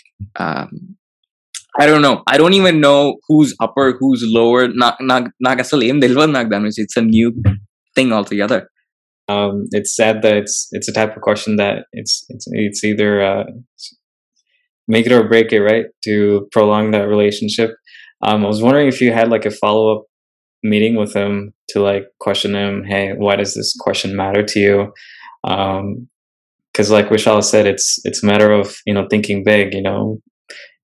[1.80, 2.22] I don't know.
[2.26, 4.68] I don't even know who's upper, who's lower.
[4.68, 6.80] Not, not, not asal em తెలియదు నాకు దాని నుంచి.
[6.84, 7.28] It's a new
[7.96, 8.58] thing altogether.
[9.27, 13.21] Um, it's sad that it's it's a type of question that it's it's it's either
[13.21, 13.43] uh,
[14.87, 15.85] make it or break it, right?
[16.05, 17.71] To prolong that relationship.
[18.21, 20.05] Um, I was wondering if you had like a follow up
[20.63, 24.93] meeting with him to like question him, hey, why does this question matter to you?
[25.43, 26.07] Um,
[26.71, 29.73] because like Vishal said, it's it's a matter of you know thinking big.
[29.73, 30.21] You know,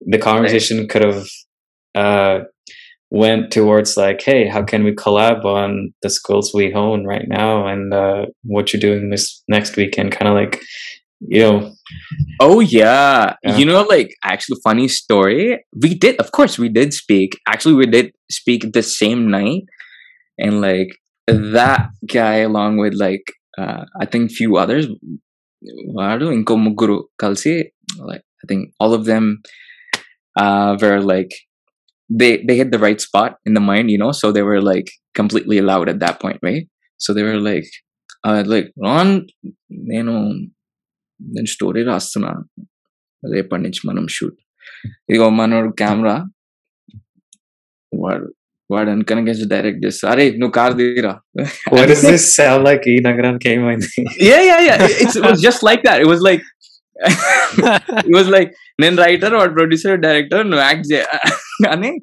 [0.01, 1.27] the conversation could have
[1.93, 2.39] uh,
[3.13, 7.67] went towards like, hey, how can we collab on the skills we own right now
[7.67, 10.11] and uh, what you're doing this next weekend?
[10.11, 10.59] Kind of like,
[11.19, 11.71] you know.
[12.39, 13.35] Oh yeah.
[13.43, 13.55] yeah.
[13.55, 15.63] you know, like actually, funny story.
[15.79, 17.39] We did, of course, we did speak.
[17.47, 19.65] Actually, we did speak the same night,
[20.39, 20.97] and like
[21.27, 24.87] that guy, along with like uh, I think few others,
[27.99, 29.43] like I think all of them
[30.35, 31.29] uh, were like
[32.10, 34.90] they they hit the right spot in the mind, you know, so they were like
[35.20, 36.64] completely allowed at that point, right?
[37.00, 37.68] So they were like
[38.28, 39.10] uh like Ron
[39.90, 40.14] నేను
[41.20, 42.32] నేను story రాస్తున్నా
[43.22, 44.36] రేపటి నుంచి మనం shoot
[45.08, 46.16] ఇదిగో మనోడు camera
[47.92, 48.26] వాడు
[48.72, 51.12] వాడు వెనకనకే డైరెక్ట్ చేస్తా అరే నువ్వు car దిగిరా
[51.74, 52.84] what does this sound like?
[52.92, 53.80] E Nagaran came in.
[54.28, 56.42] yeah yeah yeah it's, it was just like that it was like
[58.10, 58.50] it was like
[58.82, 61.00] నేను రైటర్ వాడు ప్రొడ్యూసర్ డైరెక్టర్ నువ్వు యాక్ట్ చే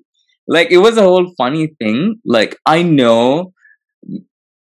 [0.49, 2.17] like it was a whole funny thing.
[2.25, 3.53] Like i know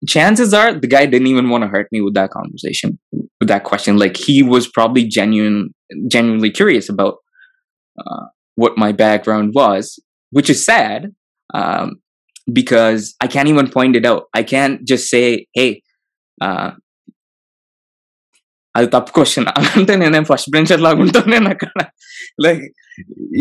[0.06, 3.64] chances are the guy didn't even want to hurt me with that conversation with that
[3.64, 3.98] question.
[3.98, 5.74] Like he was probably genuine
[6.08, 7.16] genuinely curious about
[7.98, 9.98] uh, what my background was
[10.30, 11.14] which is sad
[11.54, 11.96] um,
[12.52, 14.24] because i can't even point it out.
[14.34, 15.82] I can't just say hey
[16.40, 16.72] uh,
[18.77, 19.47] అది తప్పు question
[19.79, 21.81] అంటే నేనేం first bencher లాగా ఉంటాను నేను అక్కడ
[22.45, 22.63] like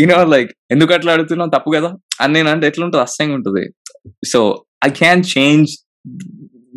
[0.00, 3.64] you know like ఎందుకు అట్లా అడుగుతున్నావు తప్పు కదా అని నేను అంటే ఎట్లుంటుంది అసహ్యంగా ఉంటుంది
[4.32, 4.40] so
[4.84, 5.70] I can change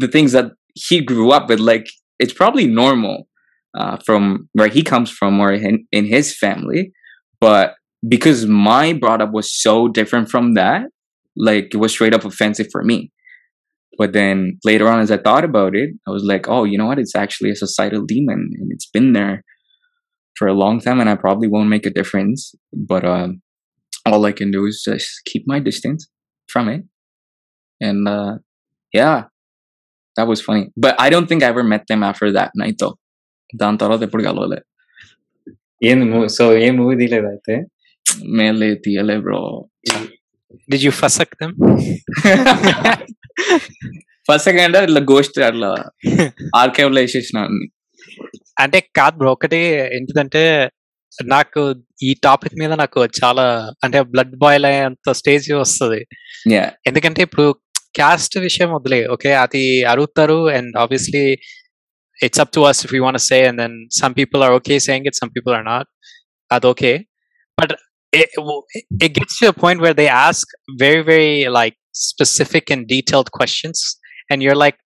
[0.04, 0.52] the things that
[0.88, 1.88] he grew up with like
[2.22, 3.20] it's probably normal
[4.08, 4.28] from
[4.58, 6.82] where he comes from or in, in his family
[7.42, 7.68] but
[8.04, 10.84] because my brought up was so different from that
[11.38, 12.98] like it was straight up offensive for me
[14.01, 14.37] but then
[14.71, 17.03] later on, as I thought about it, I was like, oh, you know what?
[17.03, 19.37] It's actually a societal demon and it's been there
[20.39, 22.39] for a long time and I probably won't make a difference.
[22.93, 23.29] But uh,
[24.11, 26.09] all I can do is just keep my distance
[26.53, 26.83] from it.
[27.89, 28.33] And uh,
[29.01, 29.19] yeah,
[30.17, 30.65] that was funny.
[30.85, 32.97] But I don't think I ever met them after that night though.
[33.61, 34.57] ದಾಂತರೋದೆ ಪುಡ್ಗಲ್ಲ
[35.91, 37.55] ಏನು ಸೊ ಏನು movie ದಿಲೇದಾಯ್ತೆ
[38.41, 39.41] ಮೇಲೆ ತೀಯಲೆ bro
[40.69, 41.53] Did you at them?
[44.29, 45.69] First second ఇట్లా ghost అట్లా
[46.57, 47.39] ఆర్కైవ్లో వేసేసిన
[48.61, 49.59] అంటే కాదు బ్రో ఒకటి
[49.97, 50.43] ఏంటిదంటే
[51.33, 51.61] నాకు
[52.03, 53.45] ఈ టాపిక్ మీద నాకు చాలా
[53.85, 56.01] అంటే బ్లడ్ బాయిల్ అయ్యేంత స్టేజ్ వస్తుంది.
[56.89, 57.47] ఎందుకంటే ఇప్పుడు
[57.95, 61.25] క్యాస్ట్ విషయం వదిలే ఓకే అది అడుగుతారు and obviously
[62.19, 65.09] it's up to us if you want say and then some people are okay saying
[65.11, 65.91] it some people are not
[66.51, 66.93] అది okay
[67.59, 67.75] but
[68.13, 70.47] it gets to a point where they ask
[70.79, 73.79] very very like specific and detailed questions.
[74.31, 74.79] And you're like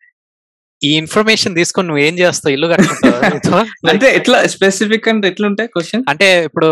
[0.83, 2.53] ఈ information తీసుకొని నువ్వు ఏం చేస్తావు?
[2.55, 3.61] ఇల్లు కట్టుకుంటావు?
[3.91, 6.69] అంటే ఎట్లా specific అంటే ఎట్లా ఉంటాయి క్వశ్చన్ అంటే ఇప్పుడు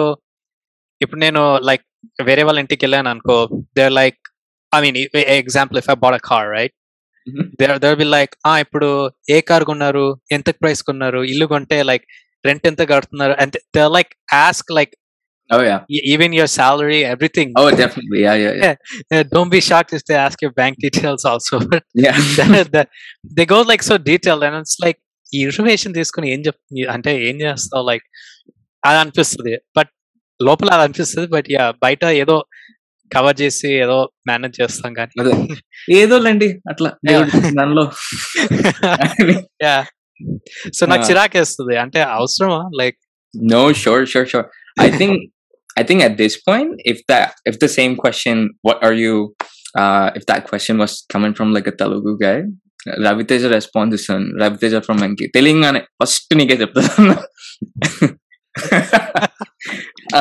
[1.01, 1.85] ఇప్పుడు నేను లైక్
[2.29, 3.37] వేరే వాళ్ళ ఇంటికి వెళ్ళాను అనుకో
[3.79, 4.19] there like
[4.73, 4.97] I mean
[5.39, 6.75] example if I bought a car right.
[7.61, 8.89] There there be like uh ఇప్పుడు
[9.31, 10.05] ఏ కార్ కొన్నారు?
[10.33, 11.25] ఎంత ప్రైస్ కొన్నారు?
[11.33, 12.05] ఇల్లు కొంటే లైక్
[12.45, 13.37] రెంట్ ఎంత కడుతున్నారు?
[13.43, 14.13] అంటే they like
[14.45, 14.95] ask like
[15.53, 15.81] Oh yeah.
[15.89, 17.49] Y- even your salary, everything.
[17.61, 18.21] Oh, definitely.
[18.27, 18.75] Yeah, yeah, yeah.
[19.13, 19.23] yeah.
[19.33, 21.61] Don't be shocked if they ask your bank details also.
[21.95, 22.17] yeah.
[22.39, 22.83] the, the,
[23.37, 24.99] they go like so detailed, and it's like
[25.33, 26.59] ఈ information తీసుకుని ఏం చెప్
[26.95, 28.05] అంటే ఏం చేస్తావు like
[28.83, 29.91] అది అనిపిస్తుంది but
[30.41, 32.37] లోపల అది అనిపిస్తుంది బట్ యా బయట ఏదో
[33.11, 33.97] కవర్ చేసి ఏదో
[34.29, 35.13] మేనేజ్ చేస్తాం కానీ
[36.01, 36.91] ఏదో లేండి అట్లా
[40.79, 42.99] సో నాకు చిరాకేస్తుంది అంటే అవసరమా like
[43.55, 44.47] no sure sure sure
[44.87, 45.19] I think
[45.80, 49.16] i think at this point if that if the same question what are you
[49.82, 52.40] uh if that question was coming from like a telugu guy
[53.06, 57.16] Ravi Teja response ఇస్తాను Raviteja from Venky Telangana first నీకే చెప్తాను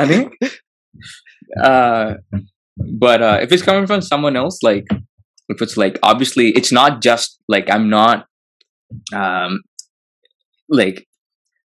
[0.00, 0.18] అని
[3.02, 4.88] but uh, if it's coming from someone else, like
[5.48, 8.18] if it's like obviously it's not just like I'm not
[9.20, 9.52] um
[10.68, 10.98] like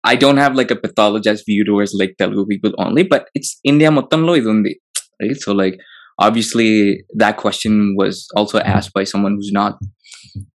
[0.04, 3.90] I don't have like a pathologized view towards like Telugu people only, but it's India
[3.98, 4.74] మొత్తంలో ఇది ఉంది
[5.22, 5.40] right?
[5.46, 5.78] So like
[6.26, 6.70] obviously
[7.16, 9.74] that question was also asked by someone who's not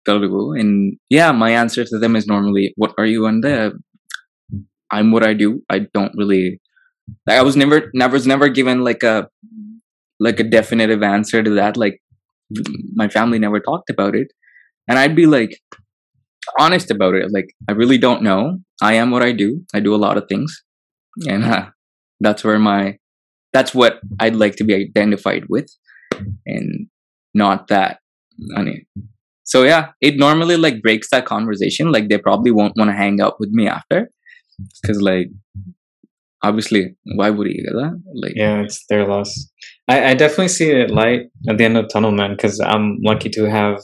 [0.07, 3.53] Telugu, and yeah, my answer to them is normally, "What are you on the?"
[4.95, 5.49] I'm what I do.
[5.75, 6.43] I don't really.
[7.27, 9.15] I was never, never, was never given like a
[10.19, 11.77] like a definitive answer to that.
[11.83, 11.97] Like
[13.01, 14.29] my family never talked about it,
[14.87, 15.53] and I'd be like
[16.58, 17.30] honest about it.
[17.32, 18.58] Like I really don't know.
[18.82, 19.64] I am what I do.
[19.74, 20.62] I do a lot of things,
[21.26, 21.66] and uh,
[22.20, 22.98] that's where my
[23.52, 25.68] that's what I'd like to be identified with,
[26.46, 26.88] and
[27.34, 27.98] not that.
[28.56, 28.86] I mean,
[29.44, 31.90] so yeah, it normally like breaks that conversation.
[31.90, 34.10] Like they probably won't want to hang out with me after,
[34.82, 35.28] because like
[36.42, 37.64] obviously, why would he?
[37.68, 37.86] కదా?
[38.22, 39.32] Like Yeah, it's their loss.
[39.88, 42.98] I, I definitely see a light at the end of the tunnel, man, because I'm
[43.02, 43.78] lucky to have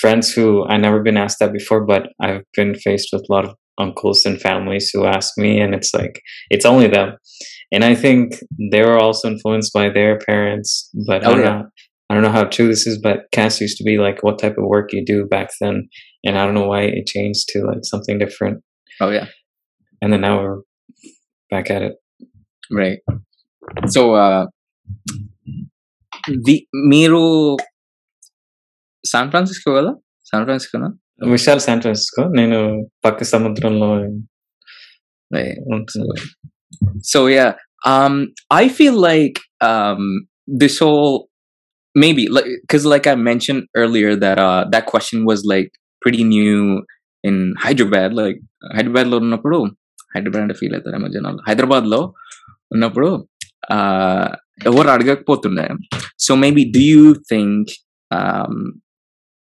[0.00, 3.44] friends who I never been asked that before, but I've been faced with a lot
[3.44, 7.16] of uncles and families who ask me, and it's like it's only them.
[7.70, 8.40] And I think
[8.72, 11.58] they were also influenced by their parents, but I Oh, don't yeah.
[11.62, 11.64] know.
[12.10, 14.56] I don't know how true this is, but Cass used to be like what type
[14.58, 15.88] of work you do back then,
[16.24, 18.62] and I don't know why it changed to like something different,
[19.00, 19.26] oh yeah,
[20.00, 20.60] and then now we're
[21.50, 21.94] back at it.
[22.70, 22.98] right.
[23.88, 24.46] So uh,
[26.46, 26.56] the
[26.92, 27.56] మీరు
[29.03, 29.91] San Francisco కదా
[30.29, 30.89] San ఫ్రాన్సిస్కోనా
[31.33, 32.59] Vishal San Francisco నేను
[33.05, 33.89] పక్క సముద్రంలో
[35.31, 35.59] Right.
[35.75, 36.15] ఉంటుంది
[37.11, 37.51] so yeah
[37.91, 38.15] um
[38.51, 40.01] i feel like um
[40.61, 41.13] this whole
[41.95, 45.69] maybe like because like i mentioned earlier that uh that question was like
[46.01, 46.55] pretty new
[47.23, 48.39] in hyderabad like
[48.77, 49.57] hyderabad లో ఉన్నప్పుడు
[50.15, 52.01] హైదరాబాద్ అంటే feel అవుతారేమో జనాలు హైదరాబాద్ లో
[52.75, 53.09] ఉన్నప్పుడు
[53.73, 53.77] ఆ
[54.69, 55.67] ఎవరు అడగకపోతుండే
[56.25, 57.71] so maybe do you think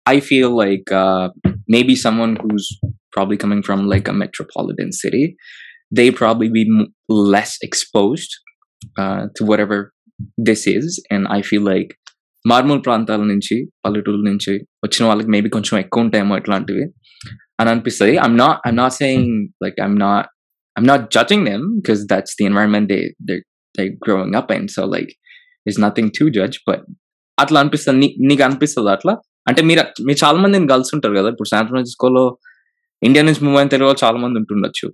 [0.07, 1.25] I feel like uh,
[1.69, 2.67] maybe someone who's
[3.13, 5.25] probably coming from like a metropolitan city,
[5.93, 6.89] they probably be m-
[7.29, 8.31] less exposed
[8.97, 9.79] uh, to whatever
[10.41, 11.91] this is, and I feel like
[12.45, 14.53] మార్మూల్ ప్రాంతాల నుంచి పల్లెటూరు నుంచి
[14.85, 16.85] వచ్చిన వాళ్ళకి maybe కొంచెం ఎక్కువ ఉంటాయేమో ఇట్లాంటివి
[17.61, 19.33] అని అనిపిస్తుంది I'm not I'm not saying
[19.65, 20.27] like I'm not
[20.77, 22.99] I'm not judging them because that's the environment they
[23.29, 23.37] they
[23.75, 25.11] they growing up and so like
[25.67, 26.85] is nothing to judge but
[27.39, 29.15] అట్లా అనిపిస్తుంది నీ- నీకు అనిపిస్తుంది అట్లా
[29.48, 32.38] అంటే మీరు మీరు చాలా మందిని కలిసి ఉంటారు కదా ఇప్పుడు శాన్ ఫ్రాన్సిస్కోలో
[33.04, 34.88] ఇండియా నుంచి మూవ్ అయిన తెలుగు వాళ్ళు చాలా మంది ఉంటుండొచ్చు.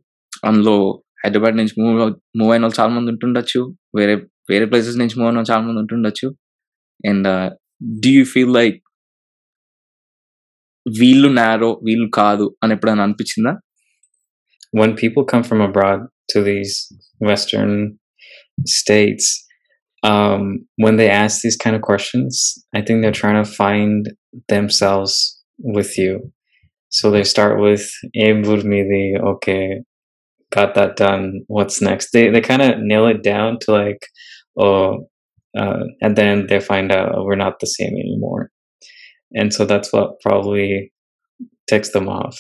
[0.46, 1.96] అందులో హైదరాబాద్ నుంచి మూవ్
[2.40, 3.78] మూవ్ అయిన వాళ్ళు చాలా మంది ఉంటుండొచ్చు.
[3.98, 4.16] వేరే
[4.50, 6.28] వేరే ప్లేసెస్ నుంచి మూవ్ అయిన వాళ్ళు చాలా మంది ఉంటుండొచ్చు.
[7.10, 7.28] And
[8.06, 8.80] do you feel like
[11.00, 13.54] వీళ్ళు నారో వీళ్ళు కాదు అని ఎప్పుడైనా అనిపించిందా?
[14.80, 16.74] When people come from abroad to these
[17.30, 17.72] western
[18.80, 19.26] states
[20.04, 20.44] um
[20.84, 22.34] when they ask these kind of questions
[22.78, 24.02] i think they're trying to find
[24.49, 26.33] themselves with you
[26.89, 29.81] so they start with "Em midi okay
[30.57, 34.03] got that done what's next they they kind of nail it down to like
[34.65, 35.09] oh
[35.61, 38.51] uh, and then they find out oh, we're not the same anymore
[39.33, 40.93] and so that's what probably
[41.73, 42.39] takes them off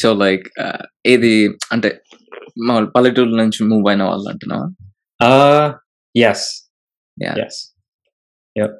[0.00, 0.46] so like
[1.12, 1.32] ఏది
[1.74, 1.88] అంటే
[2.68, 4.68] మా పల్లెటూరు నుంచి move అయిన వాళ్ళు అంటున్నావా
[5.20, 5.66] Uh,
[6.14, 6.62] yes.
[8.58, 8.72] Yeah.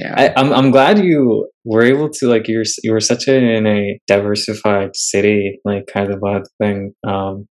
[0.00, 0.14] yeah.
[0.16, 3.34] I, am I'm, I'm glad you were able to like you're you were such a,
[3.58, 6.92] in a diversified city like kind of a thing.
[7.06, 7.46] Um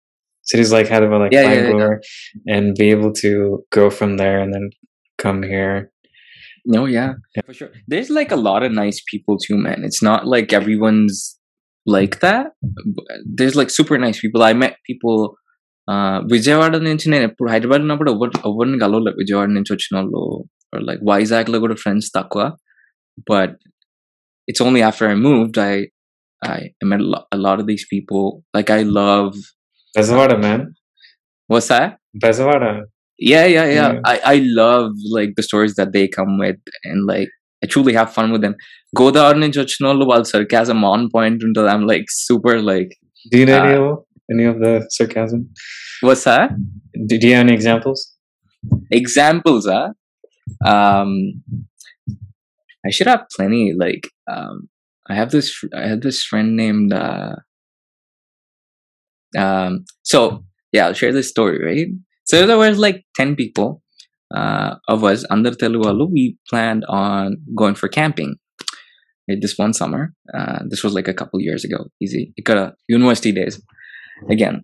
[0.42, 3.32] cities like Hyderabad like yeah, Bangalore yeah, yeah, and be able to
[3.72, 4.70] go from there and then
[5.18, 5.92] come here.
[6.66, 7.44] No yeah, yeah.
[7.46, 7.72] for sure.
[7.88, 9.84] There's like a lot of nice people too man.
[9.84, 11.40] It's not like everyone's
[11.86, 12.48] like that
[13.26, 14.44] there's like super nice people.
[14.44, 15.38] I met people
[16.34, 19.18] Vijayawada నుంచి నేను ఎప్పుడు హైదరాబాద్ ఉన్నప్పుడు ఎవరు ఎవరిని కలవలేదు.
[19.18, 19.50] Vijayawada
[20.89, 22.43] like Vizag లో కూడా friends తక్కువ
[23.31, 23.55] but
[24.49, 25.73] it's only after I moved I
[26.43, 26.59] I
[26.91, 28.25] met a lo- a lot of these people.
[28.57, 29.31] Like I love
[29.95, 30.61] Bezavada, man.
[31.51, 31.89] what's that?
[32.25, 32.71] Bezavada.
[33.33, 34.11] yeah yeah yeah Yeah.
[34.11, 37.31] I, I love like the stories that they come with and like
[37.63, 38.55] i truly have fun with them
[39.01, 42.93] godavar నుంచి వచ్చిన వాళ్ళు వాళ్ళ sarcasm on point ఉంటుంది i'm like super like
[43.33, 43.97] Do you know any, Uh, of,
[44.35, 45.41] any of the sarcasm?
[46.09, 46.49] what's that
[47.09, 48.01] Do, do you have any examples?
[49.01, 49.87] examples huh?
[50.66, 51.44] Um,
[52.86, 53.74] I should have plenty.
[53.78, 54.70] Like, um,
[55.10, 55.64] I have this.
[55.76, 56.94] I had this friend named.
[56.94, 57.36] Uh,
[59.38, 61.64] um, so yeah, I'll share this story.
[61.64, 61.88] Right.
[62.26, 63.82] So there was like ten people
[64.34, 66.12] uh, of us under Telualu.
[66.12, 68.36] We planned on going for camping.
[69.30, 70.14] Right, this one summer.
[70.34, 71.86] Uh, this was like a couple years ago.
[72.02, 72.34] Easy.
[72.36, 73.62] It got a university days.
[74.30, 74.64] Again,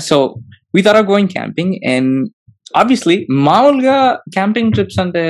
[0.00, 0.42] so
[0.72, 2.30] we thought of going camping and
[2.81, 3.15] obviously
[3.47, 3.97] మామూలుగా
[4.37, 5.23] camping trips అంటే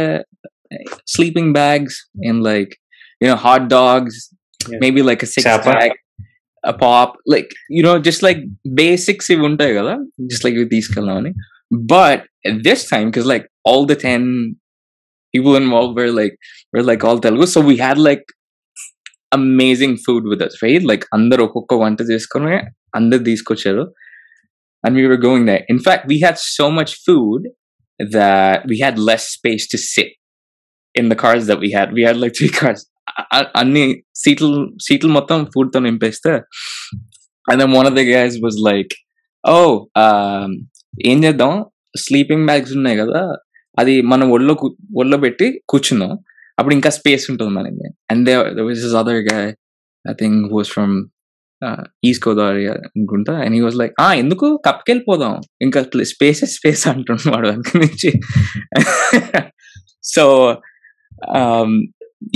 [1.16, 1.98] sleeping bags
[2.30, 2.74] and like
[3.22, 4.20] you know hot dogs
[4.60, 4.80] Yeah.
[4.84, 5.72] Maybe like six Chapa.
[5.72, 5.98] Pack
[6.64, 8.40] a pop like you know just like
[8.80, 9.92] basics ఇవి ఉంటాయి కదా
[10.32, 11.32] just like ఇవి తీసుకెళ్దామని
[11.94, 12.20] but
[12.50, 14.24] at this time because like all the 10
[15.34, 16.36] people involved were like
[16.74, 18.26] were like all Telugu so we had like
[19.32, 22.56] amazing food with us right like అందరు ఒక్కొక్క వంట చేసుకుని
[23.00, 23.84] అందరు తీసుకొచ్చారు
[24.84, 27.44] and we were going there in fact we had so much food
[28.00, 30.10] that we had less space to sit
[30.96, 33.84] in the cars that we had we had like three cars అ- అ- అన్ని
[34.16, 34.50] సీట్లు
[34.82, 36.32] సీట్లు మొత్తం ఫుడ్ తో నింపేస్తే
[37.46, 38.94] and then one of the guys was like
[39.44, 39.58] ఓ
[41.06, 41.54] ఏం చేద్దాం
[41.98, 43.22] sleeping bags ఉన్నాయి కదా
[43.78, 46.12] అది మనం ఒళ్ళో కూ- ఒళ్ళో పెట్టి కూర్చుందాం
[46.58, 48.30] అప్పుడు ఇంకా స్పేస్ ఉంటుంది మనకి and
[48.62, 49.50] was this other guy
[50.06, 50.96] I think was from
[52.08, 55.82] east Godavari అనుకుంటా అండ్ హీ వాజ్ లైక్ ఆ ఎందుకు కప్పుకెళ్ళిపోదాం ఇంకా
[56.14, 58.12] స్పేస్ స్పేస్ అంటున్నాడు వెనక నుంచి
[60.16, 60.26] so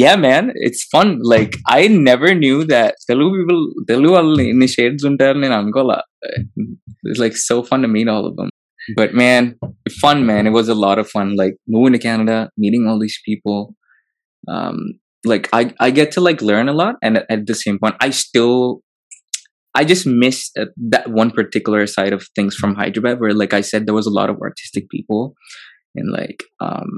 [0.02, 5.06] yeah man it's fun like i never knew that telugu people telugu వాళ్ళని ఇన్ని షేడ్స్
[5.10, 5.98] ఉంటారని నేను అనుకోలే
[7.10, 8.50] it's like so fun to meet all of them
[8.98, 9.44] but man
[10.02, 13.20] fun man it was a lot of fun like moving to canada meeting all these
[13.28, 13.60] people
[14.56, 14.78] um
[15.32, 17.98] like i i get to like learn a lot and at, at the same point
[18.08, 18.56] i still
[19.75, 23.61] i just miss uh, that one particular side of things from hyderabad where like i
[23.61, 25.35] said there was a lot of artistic people.
[25.97, 26.91] And like um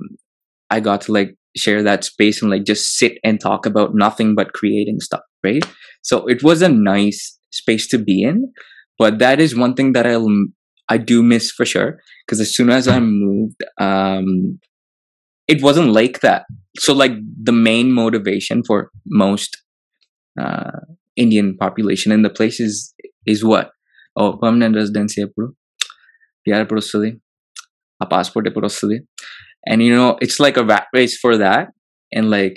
[0.71, 4.35] i got to like share that space and like just sit and talk about nothing
[4.35, 5.65] but creating stuff right?
[6.03, 8.53] So it was a nice space to be in.
[8.99, 10.29] But that is one thing that i'll
[10.89, 12.01] i do miss for sure.
[12.27, 14.59] Because as soon as i moved um
[15.49, 16.47] it wasn't like that.
[16.79, 17.13] So like
[17.43, 19.63] the main motivation for most
[20.41, 20.81] uh
[21.24, 22.76] indian population in the place is
[23.34, 23.68] is what
[24.20, 25.48] oh permanent residency ఎప్పుడు
[26.46, 27.10] PR ఎప్పుడు వస్తుంది
[28.02, 28.98] ఆ passport ఎప్పుడు వస్తుంది
[29.72, 31.66] and you know it's like a rat race for that
[32.12, 32.56] and like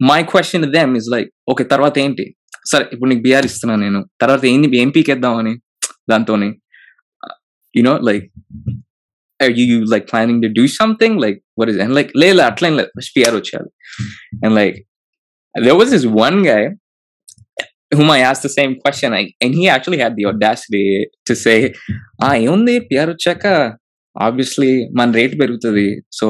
[0.00, 2.24] my question to them is like okay తర్వాత ఏంటి
[2.70, 5.54] సరే ఇప్పుడు నీకు బీఆర్ ఇస్తున్నాను నేను తర్వాత ఏంది ఏం పీకేద్దామని
[6.12, 6.48] దాంతోని
[7.74, 8.24] you know like
[9.40, 12.66] are you like planning to do something like what is it and like లేలే అట్లా
[12.70, 13.70] ఏం లేదు ఫస్ట్ పిఆర్ వచ్చేయాలి
[14.44, 14.76] and like
[15.54, 16.62] there was this one guy
[17.90, 20.84] whom I asked the same question I, and he actually had the audacity
[21.28, 21.58] to say
[22.26, 23.44] ah ఏముంది PR వచ్చాక
[24.16, 25.86] obviously మన rate పెరుగుతుంది
[26.18, 26.26] so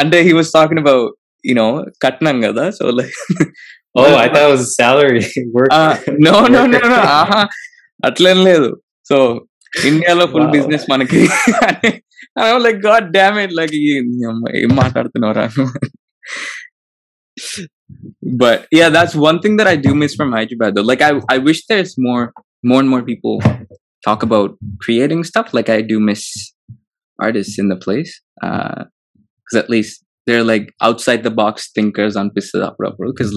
[0.00, 1.10] అంటే he was talking about
[1.44, 1.66] you know
[2.06, 3.18] కట్నం కదా so like
[3.94, 5.22] Oh, I thought it was salary
[5.54, 5.70] work.
[6.26, 7.38] No no no no ఆహా
[8.00, 8.68] అట్లేం లేదు
[9.10, 9.16] సో
[9.88, 10.52] ఇండియాలో ఫుల్ Wow.
[10.56, 11.20] బిజినెస్ మనకి
[12.66, 13.74] like god damn it like
[14.60, 15.44] ఏం మాట్లాడుతున్నారా
[18.21, 20.81] but yeah, that's one thing that I do miss from Hyderabad though.
[20.81, 22.33] Like I, I wish there's more
[22.63, 23.41] more and more people
[24.03, 25.53] talk about creating stuff.
[25.53, 26.53] Like I do miss
[27.21, 28.21] artists in the place.
[28.41, 33.31] because uh, at least they're like outside the box thinkers on Pisadapra because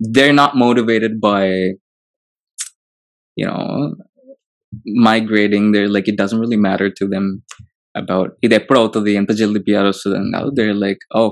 [0.00, 1.46] they're not motivated by
[3.36, 3.94] you know
[4.84, 5.72] migrating.
[5.72, 7.42] They're like it doesn't really matter to them
[8.00, 9.90] about ಇದೆ the ಹೋಗ್ತದೆ ಎಂತ ಜಲ್ದಿ P R
[10.36, 11.30] now they're like oh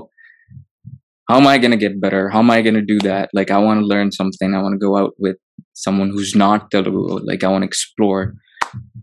[1.27, 2.29] how am I going to get better?
[2.29, 3.29] How am I going to do that?
[3.33, 4.53] Like, I want to learn something.
[4.53, 5.37] I want to go out with
[5.73, 7.19] someone who's not Telugu.
[7.23, 8.33] Like, I want to explore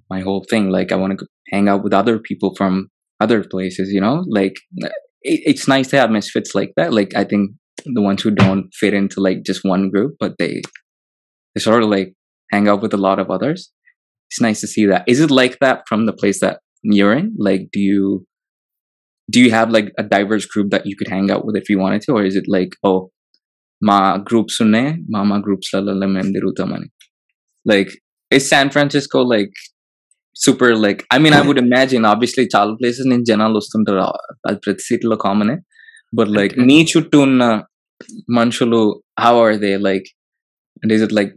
[0.08, 0.70] my whole thing.
[0.70, 2.88] Like, I want to hang out with other people from
[3.20, 4.24] other places, you know?
[4.28, 4.54] Like,
[5.22, 6.92] it, it's nice to have misfits like that.
[6.92, 7.50] Like, I think
[7.84, 10.62] the ones who don't fit into like just one group, but they,
[11.54, 12.14] they sort of like
[12.50, 13.72] hang out with a lot of others.
[14.30, 15.04] It's nice to see that.
[15.06, 17.34] Is it like that from the place that you're in?
[17.38, 18.26] Like, do you
[19.29, 21.79] do you have like a diverse group that you could hang out with if you
[21.79, 22.97] wanted to or is it like oh
[23.81, 23.97] మా
[24.27, 26.87] groups ఉన్నాయి మా మా groups లలో మేము తిరుగుతామని
[27.65, 27.91] like
[28.31, 29.57] is San Francisco like
[30.35, 34.01] super like I mean I would imagine obviously చాలా places నుంచి జనాలు వస్తుంటారు
[34.47, 35.55] అది ప్రతి సిటీలో కామనే
[36.13, 37.43] బట్ లైక్ నీ చుట్టూ ఉన్న
[38.39, 38.81] మనుషులు
[39.25, 40.07] how are they like
[40.83, 41.33] and is it like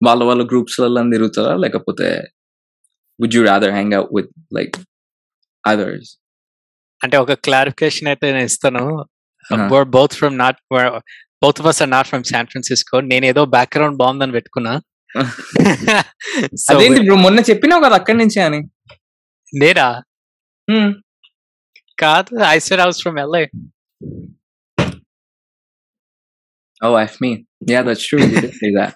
[0.00, 2.08] వాళ్ళ వాళ్ళ గ్రూప్స్ లలో తిరుగుతారా లేకపోతే
[3.18, 4.76] would you rather hang out with like
[5.64, 6.10] others
[7.03, 8.83] అంటే ఒక క్లారిఫికేషన్ అయితే నేను ఇస్తాను.
[10.19, 10.89] from not we're,
[11.43, 12.95] both of us are not from San Francisco.
[13.11, 14.73] నేను ఏదో బ్యాక్గ్రౌండ్ బాగుందని పెట్టుకున్నా.
[16.71, 18.59] అదేంటి బ్రో మొన్న చెప్పినావు కదా అక్కడి నుంచే అని.
[19.53, 19.87] నేనా?
[21.97, 23.43] కాదు I said house from LI
[27.05, 27.31] of me
[27.73, 28.95] yeah that's true you did say that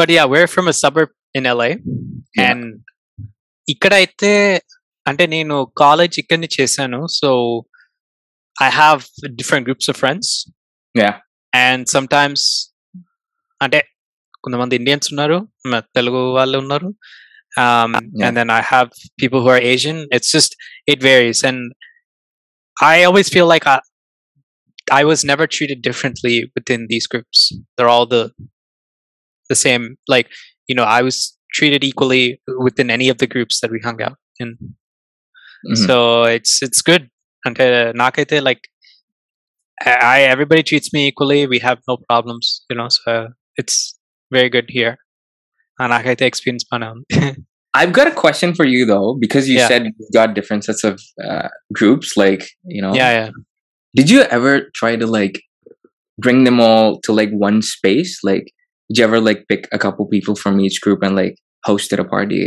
[0.00, 1.72] but yeah we're from a suburb in LI.
[2.48, 2.66] And
[3.68, 4.32] ఇక్కడైతే
[5.05, 7.29] అంటే నేను కాలేజ్ ఇక్కడని చేశాను so
[8.55, 9.01] I have
[9.39, 10.33] different groups of friends
[10.95, 11.13] Yeah.
[11.53, 12.45] And sometimes
[13.61, 13.79] అంటే
[14.43, 15.37] కొంతమంది Indians ఉన్నారు
[15.71, 16.89] మ- తెలుగు వాళ్ళు ఉన్నారు
[17.63, 18.25] um, Yeah.
[18.25, 18.89] and then I have
[19.21, 19.97] people who are Asian.
[20.15, 20.51] It's just
[20.91, 21.59] it varies, and
[22.77, 23.77] I always feel like I,
[24.91, 27.39] I was never treated differently within these groups.
[27.75, 28.23] They're all the
[29.49, 29.83] the same.
[30.07, 30.29] Like
[30.69, 31.17] you know, I was
[31.53, 32.23] treated equally
[32.67, 34.51] within any of the groups that we hung out in.
[35.69, 35.79] Mhm.
[35.87, 35.95] So
[36.37, 37.03] it's it's good.
[37.47, 37.65] అంటే
[38.01, 38.63] నాకైతే like
[40.15, 41.39] I everybody treats me equally.
[41.53, 42.89] We have no problems, you know.
[42.97, 43.11] So
[43.61, 43.77] it's
[44.35, 44.93] very good here.
[45.79, 47.31] And నాకైతే experience బాగానే ఉంది
[47.79, 49.69] I've got a question for you though, because you Yeah.
[49.71, 50.95] said you've got different sets of
[51.27, 51.47] uh,
[51.77, 52.09] groups.
[52.21, 52.43] Like,
[52.75, 53.29] you know, yeah, yeah.
[53.97, 55.37] did you ever try to like
[56.25, 58.13] bring them all to like one space?
[58.29, 58.45] Like,
[58.87, 61.37] did you ever like pick a couple people from each group and like
[61.69, 62.41] hosted a party,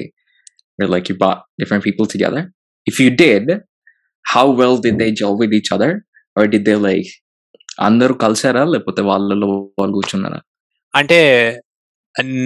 [0.80, 2.42] or like you brought different people together?
[2.89, 3.45] If you did,
[4.25, 5.91] how well did they gel with each other,
[6.37, 7.09] or did they like
[7.87, 8.63] అందరూ కలిసారా?
[8.73, 9.47] లేకపోతే వాళ్ళలో
[9.79, 10.39] వాళ్ళు కూర్చున్నారా?
[10.95, 11.19] అంటే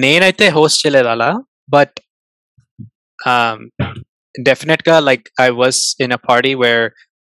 [0.03, 1.29] నేనైతే host చేయలేదు అలా.
[1.69, 1.95] But
[4.47, 6.85] డెఫినెట్గా like I was in a party where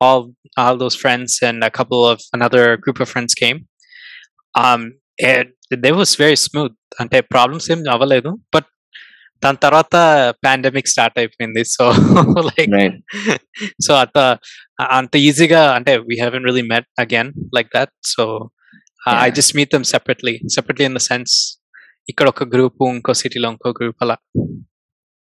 [0.05, 0.24] all
[0.59, 3.59] all those friends and a couple of another group of friends came
[5.84, 8.32] they was very smooth అంటే ప్రాబ్లమ్స్ ఏం అవ్వలేదు.
[8.55, 8.70] బట్
[9.45, 9.97] దాని తర్వాత
[10.45, 11.84] పాండమిక్ స్టార్ట్ అయిపోయింది సో
[12.49, 12.95] లైక్ right
[13.87, 14.18] సో అంత
[14.99, 18.24] అంత ఈజీగా అంటే we haven't really met again like that so
[19.09, 19.34] I Yeah.
[19.39, 21.34] Just meet them separately separately in the sense
[22.12, 24.16] ఇక్కడ ఒక గ్రూప్ ఇంకో సిటీలో ఇంకో గ్రూప్ అలా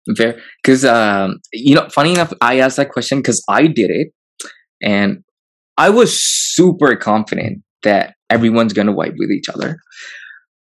[0.07, 1.29] Fair, because um,
[1.67, 4.09] you know, funny enough, I asked that question because I did it,
[4.83, 5.11] and
[5.79, 6.11] I was
[6.57, 9.69] super confident that everyone's gonna wipe with each other.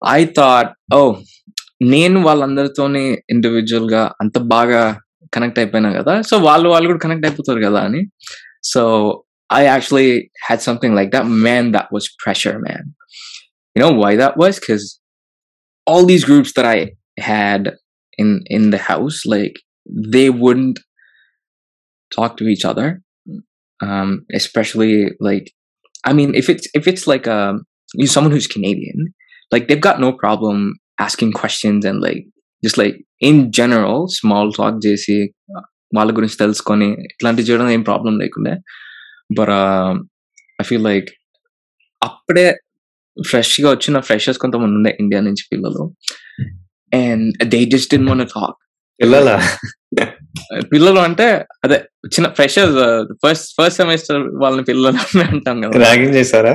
[0.02, 1.22] I thought, oh,
[1.94, 4.82] నేను వాళ్ళందరితోనే individual గా అంత బాగా
[5.34, 8.00] connect అయిపోయినా కదా so వాళ్ళు వాళ్ళు కూడా connect అయిపోతారు కదా అని
[8.72, 8.82] so
[9.50, 10.10] I actually
[10.46, 12.88] had something like that man that was pressure man
[13.76, 14.84] you know why that was because
[15.86, 16.78] all these groups that i
[17.18, 17.62] had
[18.18, 19.56] in in the house like
[20.14, 20.78] they wouldn't
[22.10, 23.02] talk to each other
[23.80, 25.46] um especially like
[26.04, 27.62] i mean if it's if it's like um
[27.94, 28.98] you someone who's canadian
[29.52, 30.56] like they've got no problem
[31.03, 32.23] asking questions and like
[32.63, 32.97] just like
[33.29, 35.17] in general small talk చేసి
[35.95, 38.53] వాళ్ళ గురించి తెలుసుకొని ఇట్లాంటివి చేయడం ఏం problem లేకుండే.
[39.37, 39.51] But
[40.61, 41.09] I feel like
[42.01, 42.47] అప్పుడే
[43.29, 45.83] ఫ్రెష్గా వచ్చిన ఫ్రెషర్స్ కొంతమంది ఉండే ఇండియా నుంచి పిల్లలు.
[46.93, 48.57] And they just in one talk
[49.01, 49.35] పిల్లలా?
[50.73, 51.25] పిల్లలు అంటే
[51.65, 51.77] అదే
[52.13, 52.77] చిన్న ఫ్రెషర్స్
[53.23, 55.79] ఫస్ట్ ఫస్ట్ సెమిస్టర్ వాళ్ళని పిల్లలు అంటాం కదా.
[55.85, 56.53] ర్యాగింగ్ చేశారా.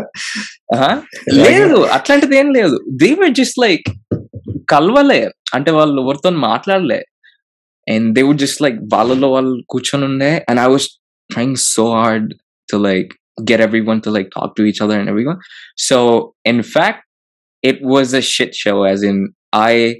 [1.46, 2.78] లేదు అట్లాంటిది ఏం లేదు.
[3.02, 3.88] దే వర్ జస్ట్ లైక్
[4.70, 5.30] కలవలే.
[5.54, 7.04] అంటే వాళ్ళు ఎవరితో మాట్లాడలే.
[7.88, 10.46] And they would just like వాళ్ళలో వాళ్ళు కూర్చొని ఉండే.
[10.48, 10.88] And I was
[11.30, 12.34] trying so hard
[12.72, 13.12] to like
[13.50, 15.38] get everyone to like talk to each other and everyone.
[15.90, 15.96] So
[16.50, 16.98] in fact,
[17.66, 18.78] it was a shit show.
[18.92, 19.18] As in,
[19.70, 19.94] I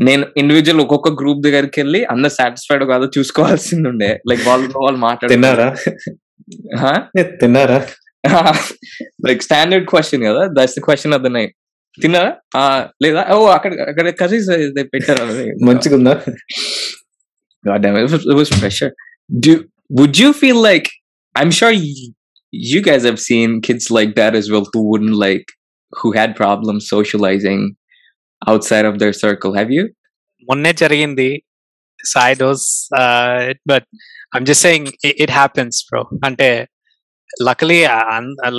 [0.00, 4.20] నేను individual ఒక్కొక్క group దగ్గరికి వెళ్ళి అందరు satisfied కాదో చూసుకోవాల్సింది ఉండే.
[4.30, 5.76] Like వాళ్ళు వాళ్ళు మాట్లాడు తిన్నారా?
[7.18, 7.86] ఏ, తిన్నారా?
[9.26, 10.48] లైక్ స్టాండర్డ్ క్వశ్చన్ కదా.
[10.52, 11.54] That's the question of the night
[11.97, 12.61] తిన్నారా ఆ,
[13.03, 14.49] లేదా ఓ అక్కడ అక్కడ కర్రీస్
[14.93, 15.23] పెట్టారు
[15.69, 16.15] మంచిగుందా
[17.65, 18.89] God damn it, it was, it was pressure.
[19.29, 19.53] Do
[19.89, 20.85] would you feel like
[21.35, 22.13] I'm sure you,
[22.53, 25.47] you guys have seen kids like that as well who wouldn't like
[25.93, 27.61] who had problems socializing
[28.41, 29.53] outside of their circle.
[29.59, 29.85] Have you?
[30.47, 31.29] మొన్నే జరిగింది
[31.99, 32.67] సాయి డోస్
[33.71, 33.87] but
[34.35, 34.87] I'm just saying
[35.23, 36.49] it happens bro అంటే
[37.49, 37.79] లకలీ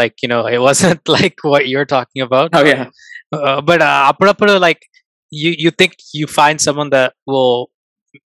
[0.03, 2.84] like you know it wasn't like what you're talking about Oh yeah.
[3.68, 4.82] But అప్పుడప్పుడు like
[5.43, 7.53] you you think you find someone that will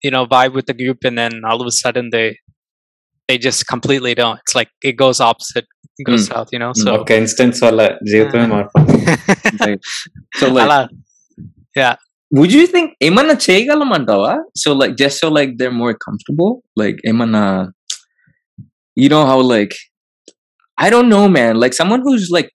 [0.05, 2.27] you know vibe with the group and then all of a sudden they
[3.29, 5.67] they just completely don't it's like it goes opposite
[6.01, 6.29] it goes Mm.
[6.31, 6.81] south you know Mm.
[6.85, 8.79] so ఒక instance వల్ల జీవితమే మార్పు
[9.67, 9.83] Right.
[10.39, 10.81] So like అలా
[12.39, 16.53] would you think ఏమన్నా చేయగలమంటావా so like just so like they're more comfortable
[16.83, 17.45] like ఏమన్నా
[19.03, 19.75] you know how like
[20.79, 22.51] i don't know man like someone who's like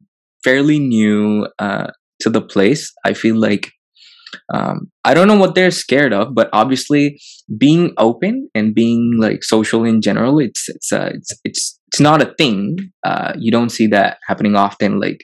[0.47, 1.22] fairly new
[1.66, 1.88] uh
[2.21, 3.71] to the place i feel like
[4.53, 7.21] um i don't know what they're scared of but obviously
[7.57, 12.21] being open and being like social in general it's it's uh it's it's it's not
[12.21, 12.77] a thing.
[13.07, 15.23] Uh you don't see that happening often like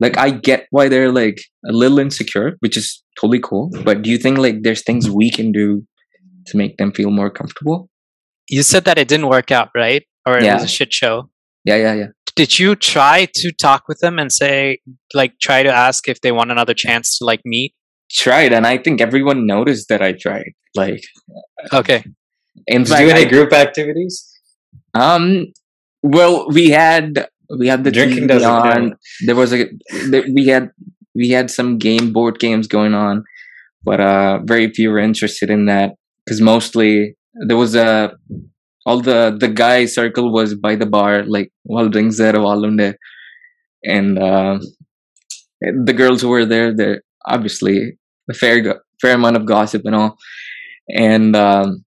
[0.00, 4.08] like i get why they're like a little insecure which is totally cool but do
[4.10, 5.82] you think like there's things we can do
[6.46, 7.90] to make them feel more comfortable?
[8.48, 10.04] You said that it didn't work out right?
[10.26, 10.54] Or it Yeah.
[10.54, 11.28] was a shit show.
[11.66, 12.06] Yeah yeah yeah
[12.38, 14.78] did you try to talk with them and say
[15.12, 17.74] like try to ask if they want another chance to like meet?
[18.10, 21.02] Tried and i think everyone noticed that i tried like
[21.74, 22.02] okay.
[22.66, 24.14] in fact do any I- group activities?
[24.94, 25.24] um
[26.02, 27.28] well we had
[27.58, 28.94] we had the Drinking TV on.
[29.26, 29.66] there was a
[30.38, 30.70] we had
[31.14, 33.24] we had some game board games going on
[33.82, 35.92] but uh very few were interested in that
[36.24, 37.14] because mostly
[37.46, 38.16] there was a
[38.88, 42.34] all the the guy circle was by the bar like while drinks there
[43.84, 44.58] and uh,
[45.60, 47.98] the girls who were there they're obviously
[48.30, 50.16] a fair fair amount of gossip and all.
[50.88, 51.84] And um,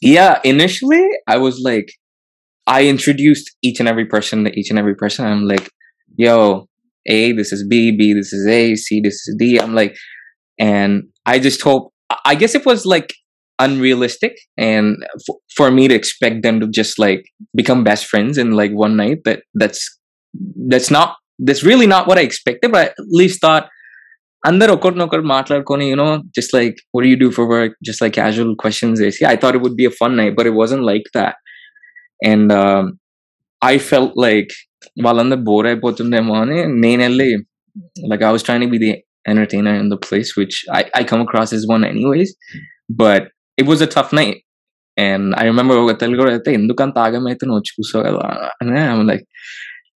[0.00, 1.88] yeah initially i was like
[2.66, 5.26] i introduced each and every person to each and every person.
[5.26, 5.70] I'm like
[6.16, 6.68] yo
[7.06, 9.60] a this is b b this is a c this is d.
[9.60, 9.94] I'm like
[10.58, 11.92] and i just hope
[12.24, 13.14] I guess it was like
[13.59, 17.23] unrealistic and f- for me to expect them to just like
[17.55, 19.81] become best friends in like one night that that's
[20.73, 23.67] that's not that's really not what i expected but I at least thought
[24.49, 28.51] అందరు ఒకరినొకరు మాట్లాడుకొని you know just like what do you do for work just like casual
[28.63, 31.35] questions వేసి i thought it would be a fun night but it wasn't like that
[32.29, 32.85] and um,
[33.61, 34.51] i felt like
[35.05, 37.29] వాళ్ళందరూ bore అయిపోతుందేమో అని నేను వెళ్ళి
[38.11, 38.93] like i was trying to be the
[39.31, 42.31] entertainer in the place which i, I come across as one anyways
[43.01, 43.23] but
[43.57, 44.39] it was a tough night
[44.97, 48.23] and i remember ఒక తెలుగు అయితే ఎందుకంత ఆగమైతే నువ్వు వచ్చి కూర్చో కదా
[48.61, 49.25] అని ఐమ్ లైక్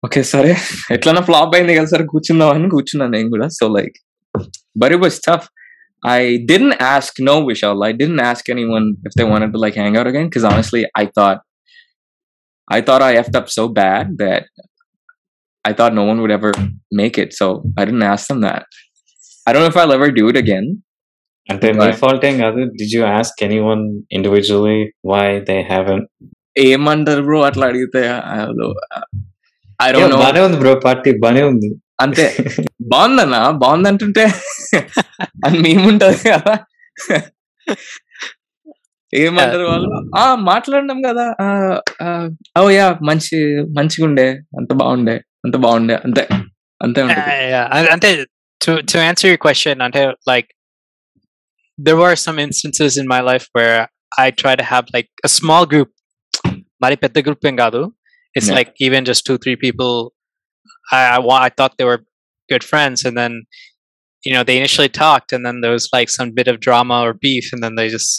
[0.07, 0.53] ఓకే సరే
[0.97, 3.97] ఎట్లన్నా ఫ్లాప్ అయింది కదా సరే కూర్చుందాం అని కూర్చున్నాను నేను కూడా so like
[4.83, 5.45] but it was tough
[6.15, 9.97] i didn't ask no vishal i didn't ask anyone if they wanted to like hang
[9.97, 11.39] out again because honestly i thought
[12.77, 14.45] i thought i effed up so bad that
[15.65, 16.53] i thought no one would ever
[17.01, 17.47] make it so
[17.79, 18.65] i didn't ask them that
[19.47, 20.67] i don't know if i'll ever do it again
[21.50, 21.92] అంటే మీ.
[21.92, 22.60] Fault ఏం కాదు.
[22.78, 26.04] Did you ask anyone individually why they haven't
[26.58, 28.02] ఏమంటారు bro అట్లా అడిగితే
[29.82, 31.70] I don't no బానే ఉంది bro party బానే ఉంది.
[32.02, 32.26] అంతే.
[32.82, 34.24] బాగుందన్నా బాగుందంటుంటే
[35.46, 36.58] అని మేముంటది కదా.
[39.14, 40.18] ఏమంటారు వాళ్ళు?
[40.18, 41.26] ఆ మాట్లాడినాం కదా.
[42.60, 43.38] ఓ యా మంచి
[43.78, 44.28] మంచిగా ఉండే
[44.58, 46.28] అంత బాగుండే అంత బాగుండే అంతే
[46.82, 47.30] అంతే ఉంటుంది.
[47.30, 48.20] Uh, yeah, and- and then
[48.62, 48.98] to to
[51.87, 53.79] there were some instances in my life where
[54.25, 55.91] I try to have like a small group.
[56.83, 57.81] Mari pedda group ఏం కాదు.
[58.39, 58.57] It's Yeah.
[58.59, 59.93] like even just two three people.
[60.99, 62.01] I I, wa- I thought they were
[62.53, 63.33] good friends, and then
[64.27, 67.13] you know they initially talked, and then there was like some bit of drama or
[67.27, 68.11] beef, and then they just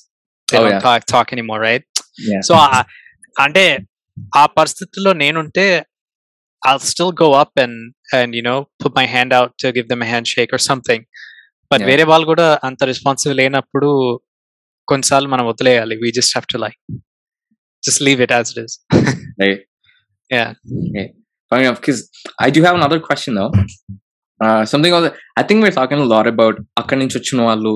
[0.49, 0.85] they Oh, don't yeah.
[0.87, 1.83] talk talk anymore, right?
[2.29, 2.41] Yeah.
[2.47, 2.85] So ఆ-
[3.45, 3.65] అంటే
[4.41, 5.67] ఆ పరిస్థితుల్లో నేనుంటే
[6.67, 7.75] I'll still go up and
[8.17, 11.01] and you know put my hand out to give them a handshake or something.
[11.70, 11.84] But.
[11.90, 13.88] వేరే వాళ్ళు కూడా అంత responsive లేనప్పుడు
[14.88, 16.78] కొన్నిసార్లు మనం వదిలేయాలి we just have to like
[17.82, 18.76] just leave it as it is
[19.42, 19.60] right
[20.30, 20.50] Yeah.
[21.52, 22.00] Funny enough, because
[22.38, 23.48] I do have another question though.
[24.40, 25.06] Uh, something else.
[25.36, 27.72] I think we're talking a lot about అక్కడి నుంచి వచ్చిన వాళ్ళు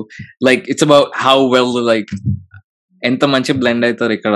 [0.47, 2.11] like it's about how well like
[3.01, 4.35] ఎంత మంచి blend అవుతారు ఇక్కడ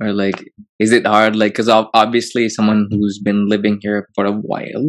[0.00, 0.40] or like
[0.80, 1.70] is it hard like because
[2.02, 4.86] obviously someone who's been living here for a while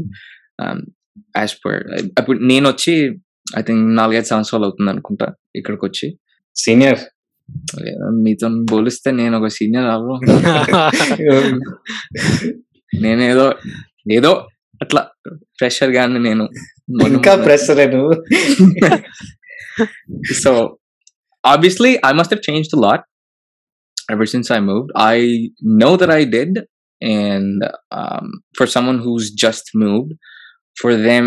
[0.60, 0.80] um
[1.44, 1.76] as per
[2.22, 2.96] అప్పుడు నేను వచ్చి
[3.60, 6.20] ఐ థింక్ నాలుగైదు సంవత్సరాలు అవుతుంది అనుకుంటా ఇక్కడికి వచ్చి
[6.56, 7.00] సీనియర్
[8.12, 10.16] మీతో పోలిస్తే నేను ఒక సీనియర్ అవ్వరు
[13.02, 13.22] నేను
[14.12, 14.48] ఏదో
[14.82, 15.02] అట్లా
[15.58, 16.50] ఫ్రెషర్ గాని నేను
[17.08, 17.80] ఇంకా pressure
[21.44, 23.02] obviously i must have changed a lot
[24.12, 25.18] ever since i moved i
[25.80, 26.52] know that i did
[27.02, 28.26] and um,
[28.58, 30.12] for someone who's just moved
[30.82, 31.26] for them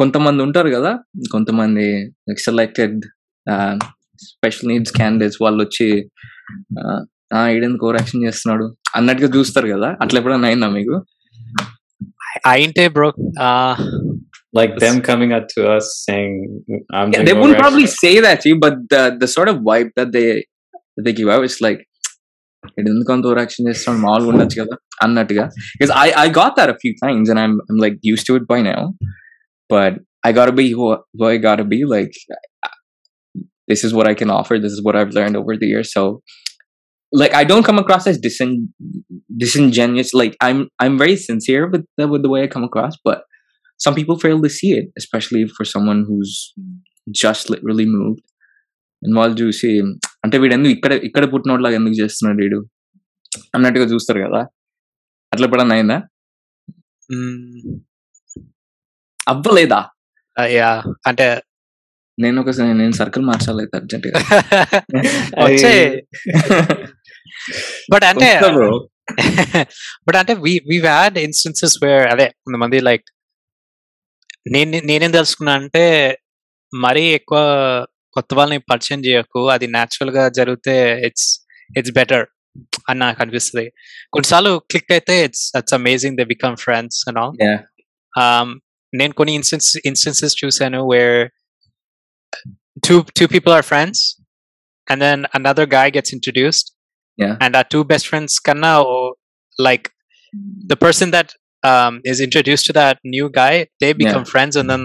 [0.00, 0.92] కొంతమంది ఉంటారు కదా
[1.34, 1.86] కొంతమంది
[2.46, 2.98] సెలెక్టెడ్
[4.30, 5.88] స్పెషల్ నీడ్స్ క్యాండిడేట్స్ వాళ్ళు వచ్చి
[7.56, 8.66] ఈడెందుకు over action చేస్తున్నాడు
[8.98, 10.96] అన్నట్టుగా చూస్తారు కదా అట్లా ఎప్పుడైనా అయిందా మీకు
[12.52, 13.10] అయింటే bro
[14.54, 16.34] like them coming up to us saying
[16.96, 19.56] I'm Yeah, they wouldn't overacting." probably say that to you, but the the sort of
[19.68, 20.28] vibe that they
[20.96, 21.80] that they give out is like
[22.80, 24.74] ఎందుకు అంత over action చేస్తాడు మామూలుగా ఉండొచ్చు కదా
[25.04, 28.34] అన్నట్టుగా because I I got that a few times and I'm I'm like used to
[28.38, 28.80] it by now
[29.69, 32.13] but I gotta be who, who I gotta be like
[33.67, 36.21] this is what I can offer this is what I've learned over the years so
[37.13, 38.69] like I don't come across as disin-
[39.43, 43.23] disingenuous like I'm I'm very sincere with the, with the way I come across but
[43.79, 46.53] some people fail to see it especially for someone who's
[47.23, 48.23] just literally moved
[49.01, 49.69] and వాళ్ళు చూసి
[50.23, 52.59] అంటే వీడు ఎందుకు ఇక్కడ ఇక్కడ పుట్టినోడ్లాగా ఎందుకు చేస్తున్నాడు వీడు
[53.55, 54.41] అన్నట్టుగా చూస్తారు కదా
[55.33, 55.97] అట్లా ఎప్పుడన్నా అయిందా
[59.28, 59.80] అవ్వలేదా?
[60.52, 60.70] యా.
[61.06, 61.26] అంటే
[62.18, 64.20] నేను ఒకసారి నేను సర్కిల్ మార్చాలి అర్జెంట్గా
[67.92, 68.30] బట్ అంటే.
[70.06, 73.06] బట్ అంటే we we had instances where అదే కొంతమంది లైక్
[74.52, 75.84] నేను నేనేం తెలుసుకున్నా అంటే
[76.72, 77.38] మరీ ఎక్కువ
[78.16, 80.74] కొత్త వాళ్ళని పరిచయం చేయకు అది న్యాచురల్గా జరిగితే
[81.06, 81.28] ఇట్స్
[81.70, 82.24] ఇట్స్ బెటర్
[82.88, 83.66] అని నాకు అనిపిస్తుంది.
[84.12, 87.58] కొన్నిసార్లు క్లిక్ అయితే it's it's amazing they become friends అనో Yeah.
[88.93, 91.19] నేను కొన్ని ఇన్స్టెన్స్ ఇన్స్టెన్సెస్ చూసాను wear
[92.87, 94.03] two two people are friends
[94.87, 96.65] and then another guy gets introduced
[97.19, 97.33] Yeah.
[97.43, 99.01] and our two best friends kanna or
[99.57, 99.85] like
[100.71, 101.27] the person that
[101.63, 104.83] um, is introduced to that new guy they become friends and then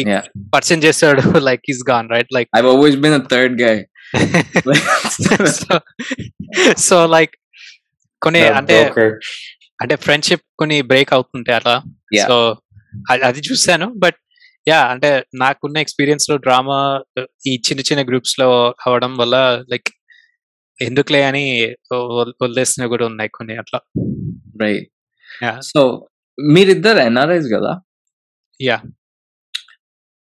[0.00, 0.24] it, Yeah.
[0.54, 3.76] person చేస్తాడు like he's gone right like I've always been a third guy.
[5.58, 5.68] so,
[6.88, 7.32] so like
[8.22, 9.08] కొన్ని The అంటే broker.
[9.82, 11.76] అంటే friendship కొన్ని break అవుతుంటాయి అట్లా
[12.18, 12.26] Yeah.
[12.30, 12.36] So
[13.27, 14.17] అది చూసాను but
[14.67, 16.79] yeah అంటే నాకున్న ఎక్స్పీరియన్స్లో డ్రామా
[17.47, 18.47] ఈ చిన్న చిన్న గ్రూప్స్లో
[18.87, 19.35] అవడం వల్ల
[19.69, 19.89] లైక్
[20.79, 21.43] ఎందుకులే అని
[21.91, 23.79] వదిలేసిన వదిలేసినవి కూడా ఉన్నాయి కొన్ని అట్లా
[24.57, 24.85] right.
[25.41, 25.57] Yeah.
[25.71, 25.81] So
[26.37, 27.73] మీరిద్దరు ఎన్ఆర్ఐస్ కదా
[28.59, 28.81] Yeah.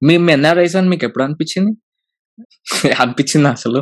[0.02, 1.72] మేము ఎన్ఆర్ఐస్ అని మీకు ఎప్పుడు అనిపించింది
[3.04, 3.80] అనిపించింది అసలు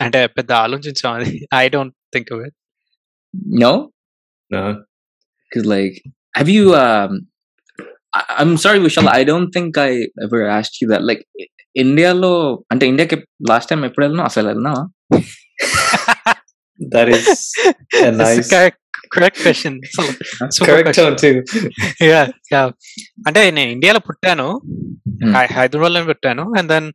[0.00, 2.56] అంటే పెద్ద ఆలోచించాం అది I don't think it
[3.62, 3.72] no
[4.50, 4.60] No.
[5.50, 5.96] Because like,
[8.41, 9.07] I'm sorry, Vishal.
[9.09, 9.91] I don't think I
[10.25, 11.03] ever asked you that.
[11.09, 11.23] Like,
[11.75, 12.31] India lo
[12.71, 13.17] అంటే ఇండియాకి
[13.49, 14.73] లాస్ట్ టైం ఎప్పుడు వెళ్ళినా అసలు వెళ్ళినా
[16.79, 17.25] That is
[18.03, 18.49] a nice,
[19.15, 19.75] correct question
[20.67, 21.33] correct tone too.
[22.11, 22.21] Yeah
[22.53, 22.61] yeah
[23.27, 24.47] అంటే నేను ఇండియాలో పుట్టాను
[25.23, 25.33] Hmm.
[25.57, 26.87] హైదరాబాద్ లో పుట్టాను అండ్ దెన్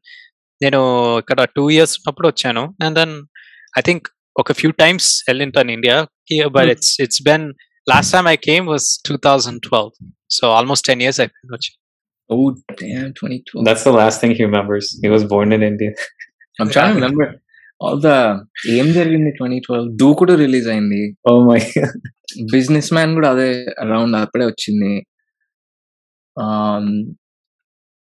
[0.60, 0.80] నేను
[1.22, 3.14] ఇక్కడ టూ ఇయర్స్ ఉన్నప్పుడు వచ్చాను అండ్ దెన్
[3.78, 4.06] ఐ థింక్
[4.36, 5.96] ఒక few times వెళ్ళింటాను India
[6.56, 6.74] but Hmm.
[6.74, 7.46] It's it's Ben
[7.86, 9.92] last time I came was two thousand twelve
[10.38, 11.72] so almost ten years అయిపోయింది వచ్చి
[12.30, 12.46] Oh
[12.78, 13.64] damn, 2012.
[13.64, 14.86] That's the last thing he remembers.
[15.02, 15.92] He was born in India.
[16.58, 17.26] I'm trying to remember
[17.80, 18.16] all the
[18.74, 21.00] ఏం జరిగింది twenty twelve దూకుడు release అయింది
[21.30, 21.94] Oh my god.
[22.54, 23.48] Business man కూడా అదే
[23.84, 24.92] around అప్పుడే వచ్చింది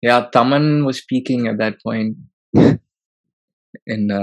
[0.03, 2.17] yeah Thaman was speaking at that point
[3.95, 4.13] and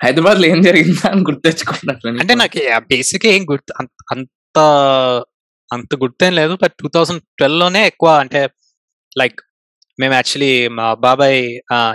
[0.00, 2.58] Hyderabad లో ఏం జరిగిందా అని గుర్తెచ్చుకున్నట్లు అంటే నాకు
[2.92, 3.72] బేసిక్ ఏం గుర్తు
[4.52, 5.24] అంత- అంత
[5.70, 8.40] అంత గుర్తేం లేదు బట్ టూ థౌజండ్ ట్వెల్వ్ లోనే ఎక్కువ అంటే
[9.12, 9.38] లైక్
[9.98, 11.38] మేము యాక్చువల్లీ మా బాబాయ్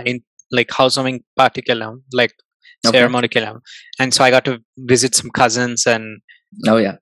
[0.05, 0.19] ఇన్
[0.51, 2.35] లైక్ హౌస్ వార్మింగ్ పార్టీకి వెళ్ళాం లైక్
[2.83, 2.93] Okay.
[2.93, 3.57] సెరమోనీకి వెళ్ళాం
[4.01, 4.53] and so I got to
[4.89, 6.09] visit some cousins and
[6.69, 6.95] Oh yeah.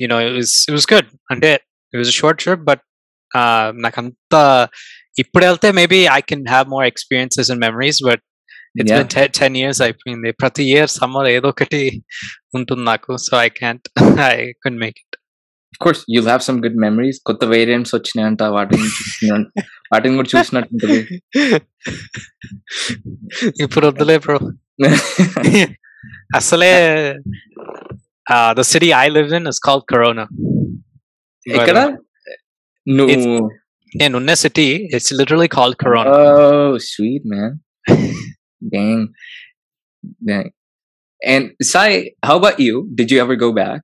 [0.00, 1.50] You know it was it was good అంటే
[1.94, 2.82] it was short trip but
[3.82, 4.34] నాకు అంత
[5.16, 8.22] ఇప్పుడు వెళ్తే maybe I can have more experiences and memories but
[8.76, 9.02] it's Yeah.
[9.02, 11.80] Bin ten years అయిపోయింది ప్రతి year summer ఏదో ఒకటి
[12.54, 13.86] ఉంటుంది నాకు so I can't
[14.28, 14.34] I
[14.64, 15.14] can make it
[15.72, 17.16] Of course, you'll have some good memories.
[17.28, 20.98] కొత్త వేరియంట్స్ వచ్చినాయంట వాటిని చూస్తున్నా- వాటిని కూడా చూసినట్టుంటది
[23.64, 24.36] ఇప్పుడు వద్దులే బ్రో
[26.38, 26.70] అసలే
[28.56, 30.24] the city I live in is called corona
[31.46, 31.78] ఇక్కడ
[32.86, 33.28] నువ్వు
[33.92, 34.66] నేనున్న city
[34.96, 37.50] it's literally called corona Oh, sweet man.
[38.69, 39.13] Dang.
[40.25, 40.51] Dang.
[41.23, 42.89] And Sai, how about you?
[42.95, 43.81] Did you ever go back?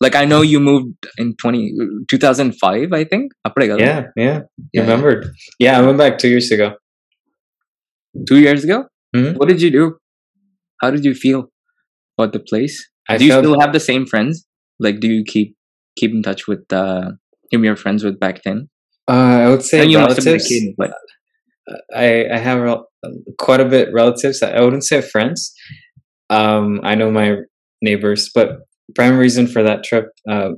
[0.00, 1.72] Like I know you moved in 20,
[2.08, 3.32] 2005, I think.
[3.78, 4.40] Yeah, yeah,
[4.72, 4.80] yeah.
[4.82, 5.26] Remembered.
[5.58, 6.74] Yeah, I went back two years ago.
[8.28, 8.84] Two years ago?
[9.14, 9.36] Mm-hmm.
[9.36, 9.96] What did you do?
[10.82, 11.50] How did you feel
[12.18, 12.86] about the place?
[13.08, 14.46] I do you felt- still have the same friends?
[14.78, 15.56] Like, do you keep
[15.96, 17.12] keep in touch with uh,
[17.50, 18.68] whom you're friends with back then?
[19.08, 20.46] Uh, I would say and relatives.
[20.46, 20.92] Kid, but
[21.95, 22.87] I I have rel-
[23.45, 24.39] quite a bit relatives.
[24.43, 25.39] I wouldn't say friends.
[26.29, 27.27] Um, I know my
[27.81, 28.47] neighbors, but
[28.99, 30.49] prime reason for that trip uh,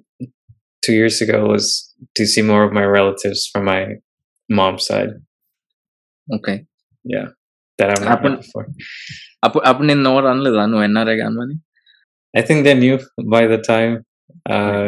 [0.85, 1.65] two years ago was
[2.17, 3.81] to see more of my relatives from my
[4.59, 5.11] mom's side.
[6.37, 6.57] okay.
[7.13, 7.27] Yeah,
[7.77, 8.65] that I've not Happen- met before.
[9.45, 11.55] అప్పుడు అప్పుడు నేను ఎవరు అనలేదా నువ్వు NRI కానని
[12.39, 12.95] I think they knew
[13.35, 13.93] by the time.
[14.53, 14.87] Uh,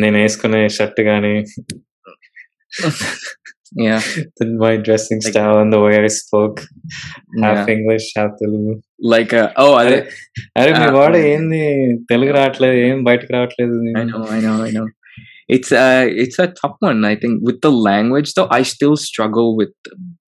[0.00, 1.32] నేను వేసుకునే shirt కానీ
[3.86, 3.96] yeah
[4.64, 6.58] my dressing Like- style and the way I spoke,
[7.44, 7.72] half Yeah.
[7.76, 8.74] English, half Telugu.
[9.12, 9.32] Like
[9.62, 9.96] oh అదే
[10.60, 11.32] అరే మీ Ah, వాడు okay.
[11.34, 11.60] ఏంది
[12.12, 14.86] తెలుగు రావట్లేదు ఏం బయటకు రావట్లేదు I know, I know, I know.
[15.56, 16.98] It's uh it's a tough one.
[17.12, 19.74] I think with the language though, I still struggle with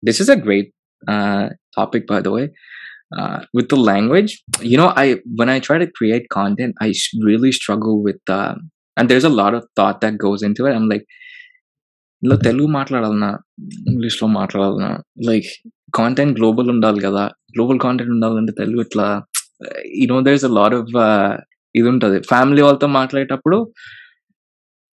[0.08, 0.68] this is a great
[1.14, 1.44] uh
[1.78, 2.46] topic by the way.
[3.20, 4.32] Uh with the language,
[4.70, 5.06] you know, I
[5.40, 8.54] when I try to create content, I s- really struggle with uh
[8.96, 10.74] and there's a lot of thought that goes into it.
[10.78, 11.06] I'm like
[12.25, 13.27] ఇందులో తెలుగు మాట్లాడాలన్నా
[13.89, 14.91] ఇంగ్లీష్లో మాట్లాడాలన్నా
[15.27, 15.49] like
[15.97, 17.23] content global ఉండాలి కదా.
[17.53, 19.05] Global content ఉండాలంటే తెలుగు ఇట్లా
[19.99, 20.89] you know there's a lot of
[21.75, 22.17] ఇది ఉంటుంది.
[22.31, 23.57] ఫ్యామిలీ వాళ్ళతో మాట్లాడేటప్పుడు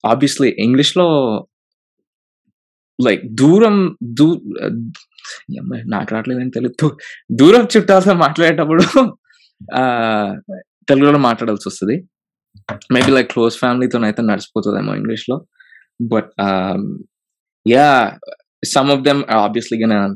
[0.04, 1.06] ఆబ్వియస్లీ ఇంగ్లీష్లో
[2.98, 3.76] లైక్ దూరం
[4.20, 4.28] దూ
[5.94, 6.90] నాకు రావట్లేదని తెలుగు
[7.40, 8.86] దూరం చుట్టాలతో మాట్లాడేటప్పుడు
[10.90, 11.98] తెలుగులో మాట్లాడాల్సి వస్తుంది.
[12.96, 15.38] మేబీ లైక్ క్లోజ్ ఫ్యామిలీతో అయితే నడిచిపోతుందేమో ఇంగ్లీష్లో
[16.14, 16.32] but
[17.66, 18.16] yeah
[18.64, 20.10] some of them are obviously gonna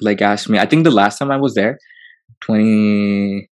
[0.00, 0.58] like ask me.
[0.58, 1.78] I think the last time i was there
[2.42, 3.48] 20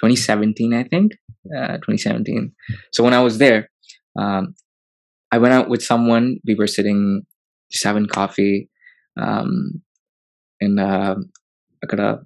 [0.00, 1.12] 2017 i think.
[1.56, 2.52] Uh, 2017
[2.92, 3.70] so when i was there
[4.18, 4.54] um,
[5.32, 6.38] i went out with someone.
[6.46, 7.22] We were sitting
[7.72, 8.68] just having coffee
[9.16, 9.82] um,
[10.60, 11.16] and uh,
[11.82, 12.20] I got a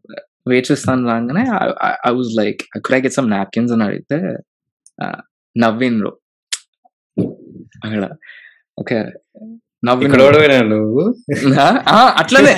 [0.46, 3.70] waitress on I, I, I was like, uh, could I get some napkins?
[3.70, 3.98] And I
[5.00, 5.20] uh,
[5.58, 6.02] Navin,
[8.80, 9.04] okay.
[9.86, 11.02] నువ్వు
[12.20, 12.54] అట్లనే.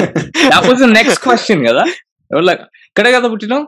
[0.53, 1.85] That was next question కదా.
[2.31, 3.65] ఎవరు like, ఇక్కడే కదా పుట్టినావు?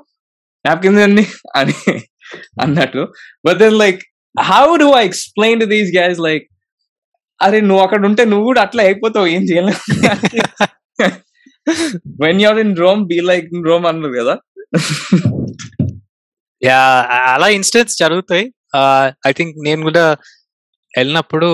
[0.65, 1.25] Napkins అన్ని
[1.59, 1.75] అని
[2.65, 3.03] అన్నట్టు
[3.47, 4.01] but then like
[4.35, 6.47] how do I explain to these guys like
[7.41, 9.81] అరే నువ్వు అక్కడ ఉంటే నువ్వు కూడా అట్లా అయిపోతావు ఏం చేయలేవు
[12.25, 14.35] when you're in Rome be like in Rome అన్నారు కదా.
[16.63, 16.79] యా
[17.35, 18.45] అలా ఇన్సిడెంట్స్ జరుగుతాయి.
[19.29, 20.05] ఐ థింక్ నేను కూడా
[20.99, 21.49] వెళ్ళినప్పుడు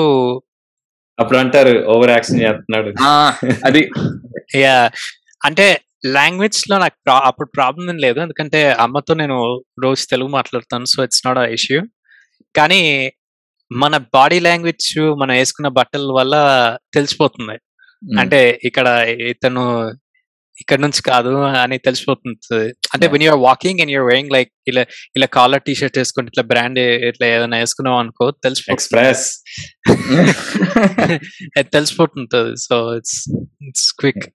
[1.20, 3.02] అప్పుడు అంటారు ఓవర్ యాక్షన్ చేస్తున్నాడు.
[3.64, 3.90] అది.
[4.54, 4.90] యా.
[5.44, 8.20] అంటే లాంగ్వేజ్లో నాకు ప్రా- అప్పుడు ప్రాబ్లం ఏం లేదు.
[8.20, 11.82] ఎందుకంటే అమ్మతో నేను రోజు తెలుగు మాట్లాడతాను so it's not a issue
[12.56, 13.12] కానీ
[13.72, 16.36] మన బాడీ లాంగ్వేజ్ మనం వేసుకున్న బట్టల వల్ల
[16.94, 17.58] తెలిసిపోతుంది.
[18.20, 19.92] అంటే ఇక్కడ ఇతను
[20.61, 21.29] ఇక్కడ నుంచి కాదు
[21.63, 22.35] అని తెలిసిపోతుంది
[22.93, 23.11] అంటే Yeah.
[23.13, 24.83] When you're walking and your weighing like ఇలా
[25.17, 26.79] ఇలా కాలర్ టీ షర్ట్ వేసుకుని ఇట్లా బ్రాండ్
[27.09, 29.25] ఇట్లా ఏదైనా వేసుకున్నాం అనుకో తెలిసిపోతుంది ఎక్స్ప్రెస్
[31.57, 33.17] అది తెలిసిపోతుంటది so it's
[33.69, 34.25] it's quick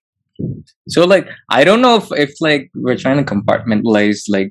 [0.87, 4.49] So like I don't know if if like we're trying to compartmentalize like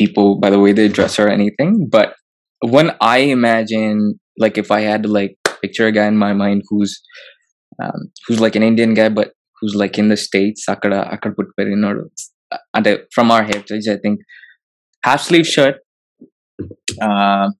[0.00, 2.08] people by the way they dress or anything, but
[2.62, 3.98] when I imagine
[4.38, 6.92] like if I had to like picture a guy in my mind who's
[7.78, 9.28] um, who's like an Indian guy but
[9.60, 12.06] who's like in the states, akada akada put perinodu
[12.74, 14.20] and from our heritage, I think
[15.04, 15.76] half sleeve shirt,
[17.00, 17.50] uh,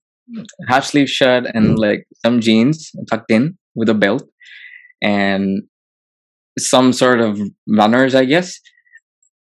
[0.68, 4.24] half sleeve shirt and like some jeans tucked in with a belt
[5.02, 5.62] and
[6.58, 8.60] some sort of runners, I guess.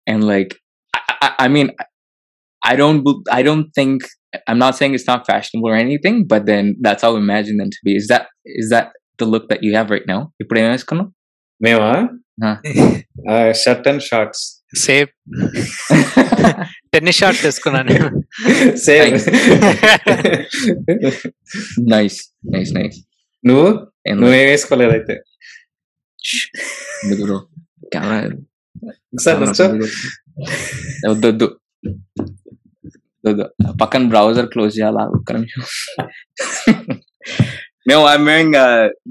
[0.08, 0.58] And like,
[0.96, 1.72] I, I, I mean,
[2.64, 4.04] I don't, bel- I don't think.
[4.48, 7.70] I'm not saying it's not fashionable or anything, but then that's how I imagine them
[7.70, 7.96] to be.
[7.96, 10.22] Is that is that the look that you have right now?
[10.42, 11.10] ఇప్పుడు ఏం వేసుకున్నావు?
[11.66, 12.08] మేమా Huh.
[13.63, 14.45] shirt and shorts
[14.87, 15.13] safe.
[16.95, 17.95] Tennis shorts వేసుకున్నాను
[18.87, 19.15] same
[21.95, 22.19] nice
[22.55, 22.99] nice nice
[23.45, 23.69] నువ్వు?
[24.21, 25.15] నువ్వు ఏం వేసుకోలేదు అయితే?
[31.11, 31.49] వద్దొద్దు
[33.81, 35.03] పక్కన బ్రౌజర్ క్లోజ్ చేయాలా?
[35.17, 35.63] ఒక్క నిమిషం.
[37.87, 38.67] No, I'm wearing a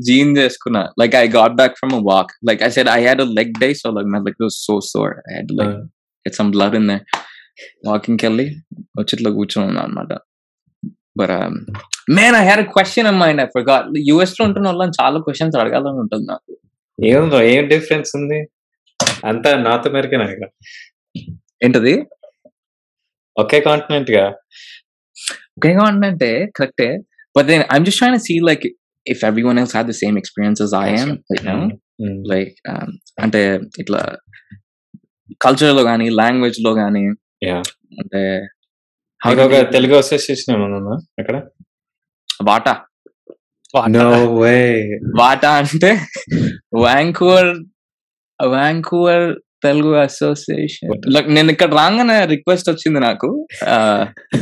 [0.07, 2.28] jeans వేసుకున్నా like I got back from a walk.
[2.49, 5.13] Like I said I had a leg day so like my leg was so sore.
[5.30, 5.74] I had to like
[6.26, 7.03] get some blood in there.
[7.88, 8.45] వాకింగ్కి వెళ్ళి
[9.38, 10.11] కూర్చొని అనమాట
[11.20, 11.34] but
[12.17, 16.28] man I had question in mind I forgot యూఎస్లో ఉంటున్న వాళ్ళని చాలా questions అడగాలని ఉంటుంది
[16.34, 16.51] నాకు.
[16.99, 18.39] ఏముందో ఏం డిఫరెన్స్ ఉంది?
[19.32, 20.45] అంతా నార్త్ అమెరికన్ ఇక
[21.65, 21.95] ఏంటది?
[23.43, 24.26] ఒకే కాంటినెంట్గా?
[25.57, 26.89] okay అంటే కరెక్టే
[27.36, 28.63] but then i'm just trying to see like
[29.05, 31.61] if everyone else had the same experience as i am you know?
[32.01, 32.17] Mm.
[32.32, 32.89] like um,
[33.23, 33.41] అంటే
[33.82, 34.01] ఇట్లా
[35.45, 37.05] కల్చర్లో కానీ లాంగ్వేజ్లో కానీ
[37.47, 37.61] Yeah.
[38.01, 38.21] అంటే
[39.75, 41.38] తెలుగు అసోసియేషన్ ఏమన్నా ఉందా అక్కడ
[42.49, 42.73] వాటా
[45.21, 45.91] వాటా అంటే
[46.84, 47.51] Vancouver
[48.39, 49.27] Vancouver
[49.65, 53.30] Telugu association Like, నేను ఇక్కడ రాగానే రిక్వెస్ట్ వచ్చింది నాకు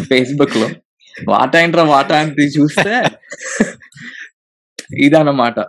[0.09, 0.67] ఫేస్బుక్లో
[1.29, 2.95] వాటా ఏంట్రా వాటా అంటే చూస్తే
[5.05, 5.59] ఇదన్నమాట.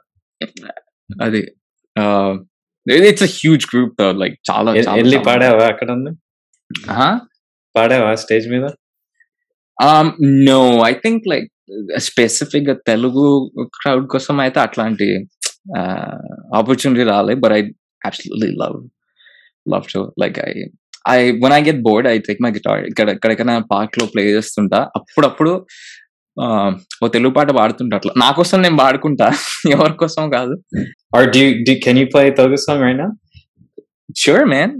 [1.10, 1.40] అది
[2.86, 5.90] ఇట్స్ హ్యూజ్ గ్రూప్ లైక్ చాలా వెళ్ళి పాడావా అక్కడ?
[7.74, 8.66] పాడావా స్టేజ్ మీద?
[9.78, 11.48] No, I think like
[11.98, 13.24] specific గా తెలుగు
[13.64, 15.08] క్రౌడ్ కోసం అయితే అట్లాంటి
[16.54, 17.60] ఆపర్చునిటీ రాలే but I
[18.02, 18.78] absolutely love
[19.66, 20.52] love to like I
[21.10, 24.80] I one I get bored I take my guitar ఇక్కడ ఎక్కడికైనా పార్క్లో ప్లే చేస్తుంటా.
[24.96, 25.52] అప్పుడప్పుడు
[27.04, 28.12] ఓ తెలుగు పాట పాడుతుంటా అట్లా.
[28.16, 29.28] నా కోసం నేను పాడుకుంటా.
[29.74, 30.54] ఎవరి కోసం కాదు.
[31.16, 33.10] Or do you do can you play Toga song right now?
[34.20, 34.74] Sure man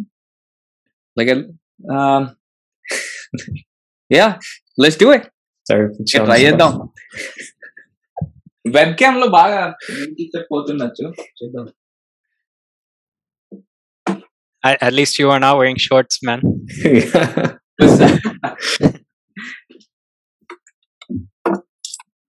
[1.18, 1.30] like
[4.10, 4.26] yeah
[4.82, 5.26] let's do it
[5.66, 5.86] Sorry,
[6.26, 6.72] try చేద్దాం
[8.76, 9.60] వెబ్ క్యామ్లో బాగా
[10.52, 11.04] పోతుండొచ్చు.
[11.38, 11.66] చూద్దాం.
[14.67, 16.39] At, at least you are now wearing shorts, man.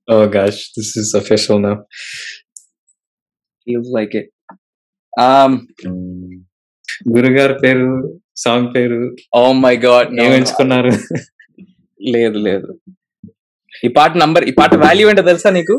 [0.08, 1.76] oh gosh, this is official now.
[3.66, 4.26] feels like it
[5.12, 5.52] um
[7.14, 7.86] గురుగారు పేరు
[8.42, 8.98] song పేరు
[9.40, 10.36] oh my god no, ఏం no.
[10.38, 10.92] ఎంచుకున్నారు
[12.00, 12.68] లేదు లేదు
[13.86, 15.74] ఈ పాట నంబర్ ఈ పాట వాల్యూ ఏంటో తెలుసా నీకు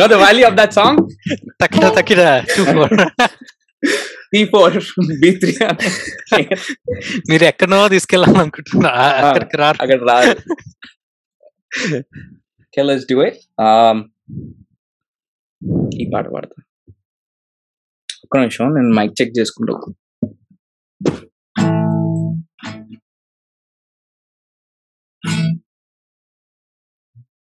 [0.00, 1.00] no the value of that song
[1.62, 2.28] Takida takida
[4.29, 4.73] three four
[7.29, 9.77] మీరు ఎక్కడో తీసుకెళ్ళాలి అనుకుంటున్నా అక్కడికి రారు.
[9.81, 10.35] అక్కడ రారు.
[12.73, 13.97] కెలస్ డు um,
[16.01, 16.61] ఈ పాట పాడతా.
[18.23, 19.73] ఒక్క నిమిషం నేను మైక్ చెక్ చేసుకుంటా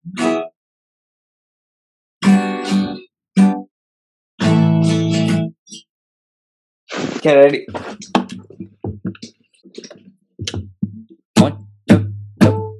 [0.04, 0.47] Thank you.
[7.28, 7.66] Okay, ready.
[11.38, 12.76] One, two, go.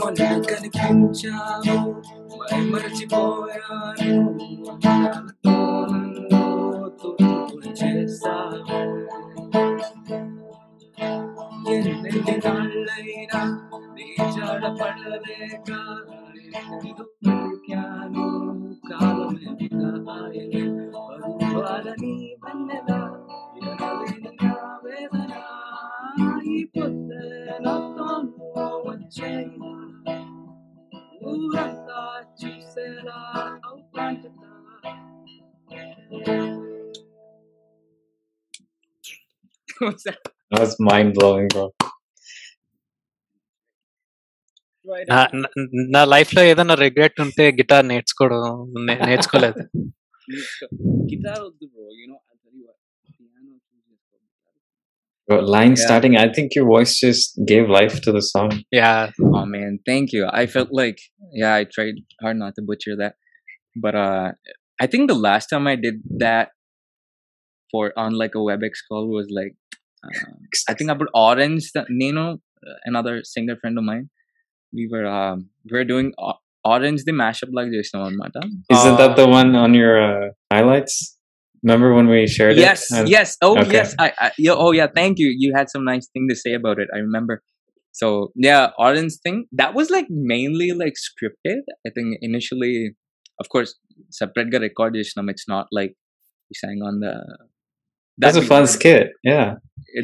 [0.00, 2.02] Mana kani punjabu,
[2.38, 4.07] mai marci boyan.
[39.80, 40.18] That?
[40.50, 41.72] That was mind blowing, bro.
[44.77, 44.77] Right
[45.11, 45.51] నా నా-
[45.95, 48.55] నా లైఫ్ లో ఏదైనా రిగ్రెట్ ఉంటే గిటార్ నేర్చుకోవడం
[48.87, 49.61] నే- నేర్చుకోలేదు
[51.11, 52.77] guitar వద్దు bro you know I'll tell you what
[53.17, 54.15] piano choose చేసుకో.
[55.31, 55.83] But line Yeah.
[55.85, 58.49] starting, I think your voice just gave life to the song.
[58.79, 58.91] Yeah
[59.37, 60.99] oh man thank you I felt like
[61.41, 63.13] yeah I tried hard not to butcher that
[63.83, 64.27] but uh
[64.79, 66.47] I think the last time I did that
[67.71, 69.53] for on like a WebEx call was like
[70.07, 70.31] uh,
[70.71, 72.25] I think about Orange the- Nino
[72.67, 74.05] uh, another singer friend of mine
[74.73, 76.39] we were um we were doing O-
[76.73, 78.35] Orange the mashup like చేసినాం అన్నమాట
[78.75, 80.95] Isn't that the one on your uh, highlights?
[81.65, 82.95] Remember when we shared yes it?
[82.99, 83.75] And- yes oh Okay.
[83.79, 86.53] yes I, I yeah, oh yeah thank you you had some nice thing to say
[86.61, 87.35] about it i remember
[87.99, 88.07] so
[88.47, 92.73] yeah orange thing that was like mainly like scripted i think initially
[93.43, 93.71] of course
[94.19, 95.93] separate ga record చేసినాం it's not like
[96.49, 97.13] we sang on the
[98.23, 98.73] That's a be fun horrible.
[98.77, 99.05] skit.
[99.31, 99.47] Yeah.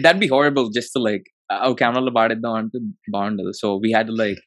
[0.04, 1.33] that'd be horrible just to like ఓ
[1.80, 2.80] కెమెరాలో పాడేద్దాం అంటే
[3.16, 4.42] బాగుండదు so we had like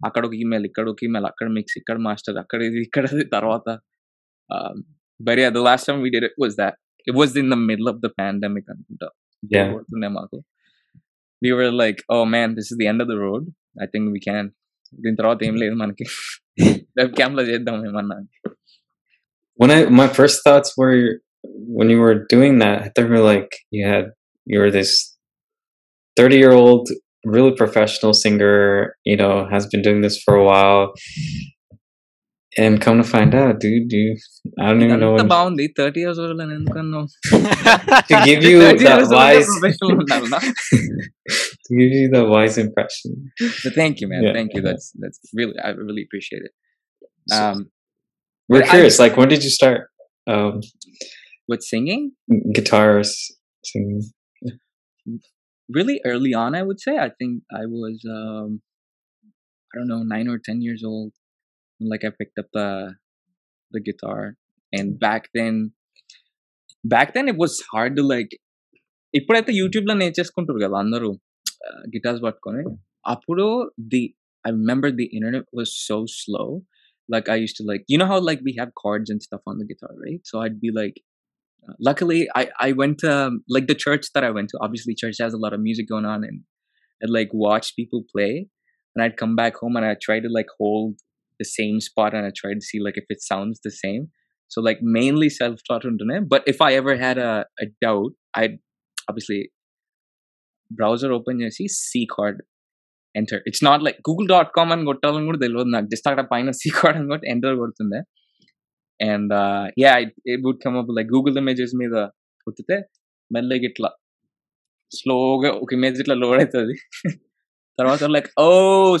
[0.00, 3.66] అక్కడ ఒక email ఇక్కడ ఒక email అక్కడ mix ఇక్కడ మాస్టర్ అక్కడ ఇది ఇక్కడ ఇది తర్వాత
[5.20, 6.76] but yeah the last time we did it was that
[7.06, 9.10] it was in the middle of the pandemic అనుకుంటా
[9.42, 9.68] Yeah.
[9.70, 10.36] కొడుతుండే మాకు
[11.42, 13.46] we were like oh man this is the end of the road
[13.84, 14.48] I think we can
[15.04, 16.04] దీని తర్వాత ఏం లేదు మనకి
[16.98, 18.18] web cam లో చేద్దాం ఏమన్నా
[19.58, 20.94] When I my first thoughts were
[21.78, 24.06] when you were doing that, I thought you were like you had
[24.46, 24.92] you were this
[26.17, 26.89] 30 year old,
[27.23, 30.93] really professional singer, you know, has been doing this for a while.
[32.59, 34.17] And come to find out, dude, you,
[34.59, 35.11] I don't even know.
[35.11, 37.07] What, boundary, 30 years old and know.
[37.29, 39.45] to give you the wise.
[40.71, 43.31] to give you the wise impression.
[43.63, 44.23] But thank you, man.
[44.23, 44.33] Yeah.
[44.33, 44.61] Thank you.
[44.61, 46.51] That's that's really I really appreciate it.
[47.31, 47.69] Um,
[48.49, 48.99] we're curious.
[48.99, 49.89] I, like, when did you start?
[50.25, 50.61] Um,
[51.47, 52.13] with singing,
[52.53, 54.01] guitars, singing
[55.68, 56.98] really early on, I would say.
[56.98, 58.62] I think I was um,
[59.70, 61.12] I don't know nine or ten years old.
[61.80, 62.94] when, Like I picked up the
[63.70, 64.36] the guitar,
[64.72, 65.72] and back then,
[66.84, 68.32] back then it was hard to like.
[69.18, 71.08] ఇప్పుడైతే YouTube లో నేర్చేసుకుంటారు కదా అందరూ
[71.94, 72.62] guitars పట్టుకొని
[73.12, 73.44] అప్పుడు
[73.94, 74.00] the
[74.48, 76.44] I remember the internet was so slow
[77.08, 79.58] like I used to like you know how like we have chords and stuff on
[79.58, 80.20] the guitar, right?
[80.30, 81.15] So I'd be like uh,
[81.79, 85.33] luckily I, I went to like the church that I went to, obviously church has
[85.33, 86.41] a lot of music going on and
[87.03, 88.47] I'd like watch people play
[88.95, 90.99] and I'd come back home and I'd try to like hold
[91.39, 94.09] the same spot and I tried to see like if it sounds the same.
[94.47, 95.83] So like mainly self taught
[96.27, 98.59] but if I ever had a, a doubt, I'd
[99.09, 99.51] obviously
[100.71, 102.43] browser open you see C chord
[103.15, 103.41] enter.
[103.45, 106.95] It's not like google.com and go tell them they'll just start a pine C chord
[106.95, 107.57] and go enter
[109.00, 109.32] and
[109.82, 109.92] yeah
[110.32, 111.94] it would come up like Google images మీద
[112.46, 112.76] కొట్టితే
[113.30, 113.90] మెల్లగా ఇట్లా
[114.92, 116.74] స్లోగా ఒక image ఇట్లా load అవుతుంది
[117.78, 118.46] తర్వాత like oh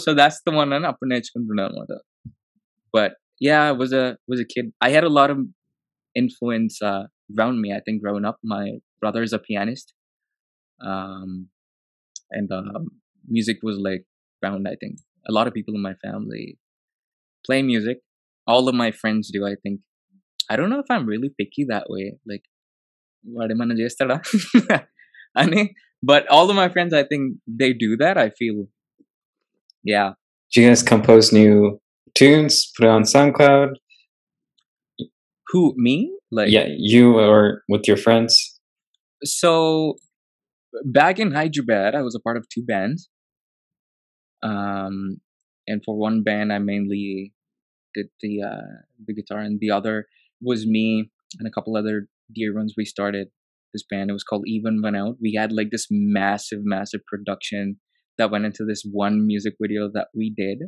[0.04, 1.92] so that's the one అని అప్పుడు నేర్చుకుంటున్నాను అనమాట
[2.94, 3.16] but
[3.48, 5.42] yeah was a was a kid I had a lot of
[6.16, 6.78] influence
[7.34, 8.64] around me i think growing up my
[9.02, 9.94] brother is a pianist
[10.80, 11.48] um
[12.30, 12.84] and um,
[13.24, 14.04] music was like
[14.42, 16.58] around i think a lot of people in my family
[17.44, 17.98] play music
[18.48, 19.80] all of my friends do i think
[20.50, 22.46] i don't know if i'm really picky that way like
[23.36, 24.16] వాడేమన్నా చేస్తాడా
[25.42, 25.62] అని
[26.10, 27.24] but all of my friends i think
[27.60, 28.56] they do that i feel
[29.92, 30.08] yeah
[30.52, 31.80] Do you guys compose new
[32.14, 33.70] tunes, put it on SoundCloud?
[35.48, 38.58] who me like yeah, you or with your friends?
[39.24, 39.96] so
[40.84, 43.08] back in Hyderabad, I was a part of two bands.
[44.42, 45.20] Um,
[45.68, 47.32] and for one band, I mainly
[47.94, 48.72] did the uh,
[49.06, 50.06] the guitar, and the other
[50.41, 51.09] was me
[51.39, 52.73] and a couple other dear ones.
[52.77, 53.27] We started
[53.73, 54.09] this band.
[54.09, 55.15] It was called Even Went Out.
[55.21, 57.77] We had like this massive, massive production
[58.17, 60.59] that went into this one music video that we did.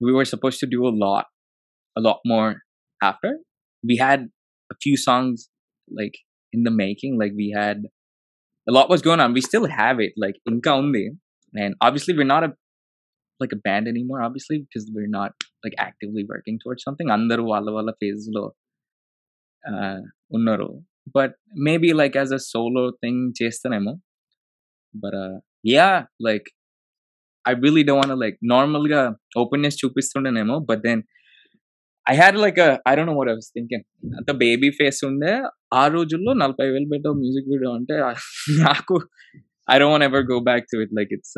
[0.00, 1.26] We were supposed to do a lot,
[1.96, 2.56] a lot more
[3.02, 3.38] after.
[3.86, 4.28] We had
[4.70, 5.48] a few songs
[5.90, 6.14] like
[6.52, 7.18] in the making.
[7.18, 7.82] Like we had
[8.68, 9.32] a lot was going on.
[9.32, 11.10] We still have it, like in Undi.
[11.54, 12.52] And obviously we're not a
[13.40, 15.32] like a band anymore, obviously, because we're not
[15.64, 17.10] like actively working towards something.
[17.10, 18.52] under Walla Walla phase low.
[20.37, 20.69] ఉన్నారు
[21.15, 21.35] but
[21.67, 23.93] maybe like as a solo thing చేస్తానేమో
[24.95, 25.19] but
[25.73, 25.87] yeah
[26.27, 26.47] like
[27.45, 29.01] I really don't want like normal గా
[29.43, 31.01] openness చూపిస్తుండేనేమో but then
[32.05, 32.59] I had like
[32.89, 33.85] I don't know what I was thinking
[34.19, 35.33] అంత baby face ఉండే
[35.73, 37.95] ఆ రోజుల్లో నలభై వేలు పెట్టే మ్యూజిక్ వీడియో అంటే
[38.65, 38.97] నాకు
[39.67, 41.37] I don't ever go back to it like it's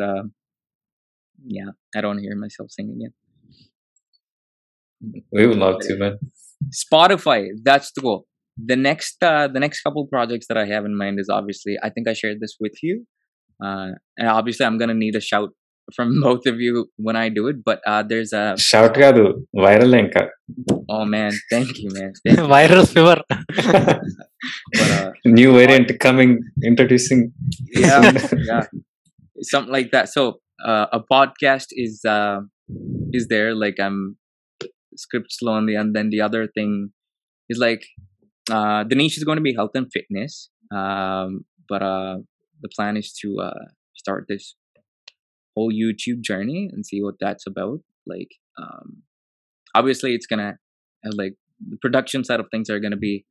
[1.38, 3.12] yeah i don't hear myself singing it
[5.32, 6.14] We would love to, man.
[6.69, 7.49] Spotify.
[7.63, 8.25] That's the goal.
[8.57, 11.75] The next, uh, the next couple projects that I have in mind is obviously.
[11.83, 13.05] I think I shared this with you,
[13.63, 15.49] uh, and obviously I'm gonna need a shout
[15.93, 17.63] from both of you when I do it.
[17.63, 20.13] But uh, there's a shout kadu viral link.
[20.89, 22.13] Oh man, thank you, man.
[22.23, 22.45] Thank you.
[22.45, 23.21] viral fever.
[23.29, 27.33] but, uh, New variant on, coming, introducing.
[27.73, 28.65] Yeah, yeah,
[29.41, 30.09] something like that.
[30.09, 32.39] So uh, a podcast is uh,
[33.11, 33.55] is there?
[33.55, 34.17] Like I'm
[34.96, 36.90] script slowly, and then the other thing
[37.48, 37.84] is like
[38.50, 40.50] uh, the niche is going to be health and fitness.
[40.74, 42.16] Um, but uh,
[42.62, 43.64] the plan is to uh,
[43.94, 44.54] start this
[45.56, 47.80] whole YouTube journey and see what that's about.
[48.06, 49.02] Like, um,
[49.74, 50.52] obviously, it's gonna
[51.06, 51.34] uh, like
[51.72, 53.24] the production side of things are gonna be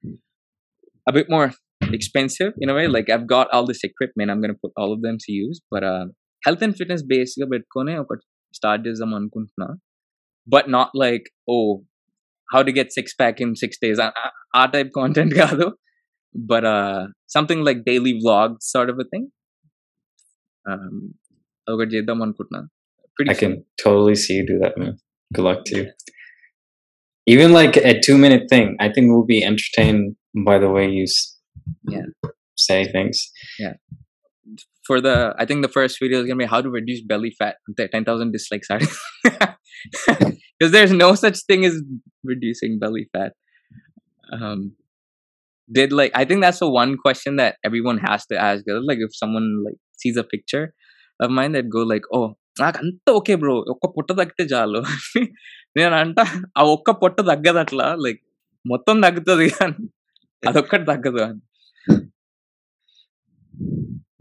[1.08, 1.52] a bit more
[1.82, 2.88] expensive in a way.
[2.88, 5.62] Like I've got all this equipment, I'm gonna put all of them to use.
[5.72, 6.06] But uh,
[6.46, 8.14] health and fitness base గా పెట్టుకొని ఒక
[8.58, 9.68] start చేద్దాం అనుకుంటున్నా
[10.47, 11.85] but not like oh
[12.53, 13.99] how to get six pack in six days.
[13.99, 15.73] Our type content kado
[16.35, 19.31] but uh something like daily vlog sort of a thing.
[20.69, 21.15] Um
[23.17, 23.65] pretty i can soon.
[23.83, 24.99] totally see you do that man.
[25.33, 25.91] Good luck to you.
[27.27, 31.07] Even like a two minute thing i think we'll be entertained by the way you
[31.89, 32.03] yeah.
[32.57, 33.31] say things.
[33.59, 33.75] Yeah
[34.88, 37.56] for the I think the first video is gonna be how to reduce belly fat.
[37.78, 38.80] The ten thousand dislikes are
[40.60, 41.82] because there's no such thing as
[42.24, 43.34] reducing belly fat.
[44.38, 44.76] Um,
[45.70, 48.64] did like I think that's the one question that everyone has to ask.
[48.68, 50.74] Like if someone like sees a picture
[51.20, 52.28] of mine that go like, oh,
[52.62, 54.80] నాకు అంత okay bro ఒక్క పొట్ట తగ్గితే చాలు
[55.78, 56.20] నేను అంట
[56.60, 58.22] ఆ ఒక్క పొట్ట తగ్గదు అట్లా లైక్
[58.72, 59.86] మొత్తం తగ్గుతుంది కానీ
[60.50, 61.42] అదొక్కటి తగ్గదు అని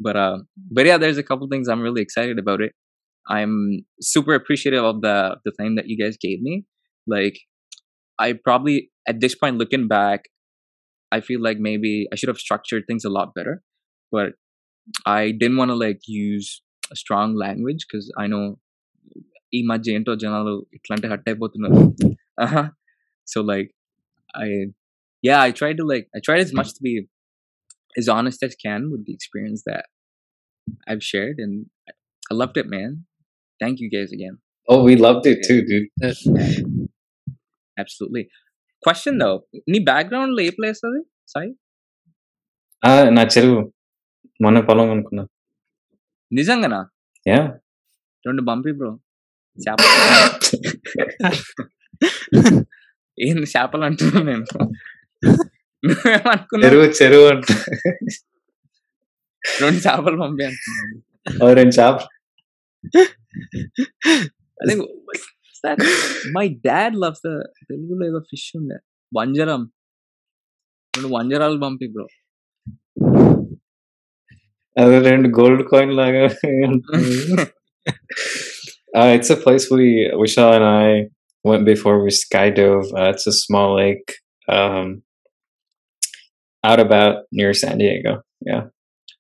[0.03, 0.39] but uh
[0.70, 2.72] but yeah there's a couple things i'm really excited about it
[3.28, 6.64] i'm super appreciative of the the time that you guys gave me
[7.07, 7.39] like
[8.18, 10.24] i probably at this point looking back
[11.12, 13.62] i feel like maybe i should have structured things a lot better
[14.12, 14.32] but
[15.07, 16.62] i didn't want to like use
[16.93, 18.45] a strong language because i know
[19.57, 21.78] ఈ మధ్య ఏంటో జనాలు ఇట్లాంటి hot అయిపోతున్నారు
[23.32, 23.70] so like
[24.45, 24.49] I
[25.28, 26.93] yeah i tried to like i tried as much to be
[28.01, 29.84] as honest as can with the experience that
[30.86, 31.55] I've shared, and
[31.89, 31.97] I-
[32.30, 32.91] I loved it, man.
[33.61, 34.35] Thank you guys again.
[34.69, 35.89] Oh, we loved it too, dude.
[37.77, 38.24] Absolutely.
[38.82, 39.36] Question though,
[39.73, 41.01] నీ background లో ఏ place అది
[41.32, 41.51] Sai
[42.82, 43.60] Ah, నా చెరువు
[44.40, 45.23] మొన్న పొలం అనుకున్నా
[46.32, 46.81] నిజంగానా
[47.27, 47.40] yeah
[48.24, 48.90] రెండు బంపి బ్రో
[49.59, 49.78] చేప
[53.19, 54.44] ఏంది చేపలు అంటున్నా నేను
[55.82, 57.47] నువ్వేమనుకున్నావు చెరువు చెరువు అంట
[59.62, 60.97] రెండు చేపలు పంపి అంటున్నాను
[61.43, 61.97] ఓ, రెండు చేప
[64.60, 65.27] I think what's
[65.65, 65.78] that?
[66.36, 67.35] My dad loves the
[67.69, 68.77] తెలుగులో ఏదో ఫిష్ ఉండే
[69.12, 69.62] వంజరం
[70.94, 72.06] రెండు వంజరాలు పంపి బ్రో
[74.77, 76.24] అదే రెండు గోల్డ్ కాయిన్ లాగా
[76.73, 77.12] ఉంటుంది.
[78.98, 79.86] Uh, it's a place we
[80.20, 80.86] Vishal and I
[81.44, 82.85] went before we skydove.
[82.98, 84.09] Uh, it's a small lake
[84.48, 84.86] um,
[86.65, 88.15] out about near San Diego.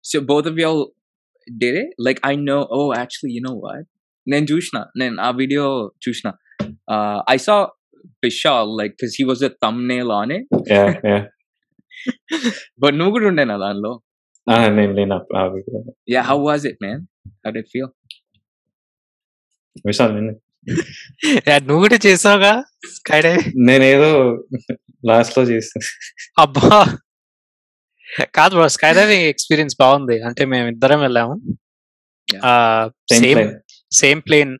[0.09, 0.93] So both of y'all
[1.63, 1.89] did it?
[1.97, 3.83] Like I know, oh actually, you know what?
[4.25, 6.33] Then Jushna, then our video Jushna.
[6.87, 7.57] Uh I saw
[8.25, 10.45] Vishal like because he was a thumbnail on it.
[10.65, 11.23] Yeah, yeah.
[12.77, 13.99] but no good danlo.
[14.45, 14.67] Ah,
[16.05, 17.07] yeah, how was it, man?
[17.45, 17.89] How did it feel?
[19.87, 20.11] Vishal
[21.67, 22.51] నువ్వు కూడా చేసావుగా
[23.67, 24.11] నేనేదో
[25.09, 25.79] last లో చేస్తా
[26.39, 26.77] అబ్బా
[28.37, 30.15] కాదు bro sky diving experience బాగుంది.
[30.27, 31.35] అంటే మేము ఇద్దరం వెళ్ళాము.
[33.15, 33.41] Same
[34.01, 34.53] same plane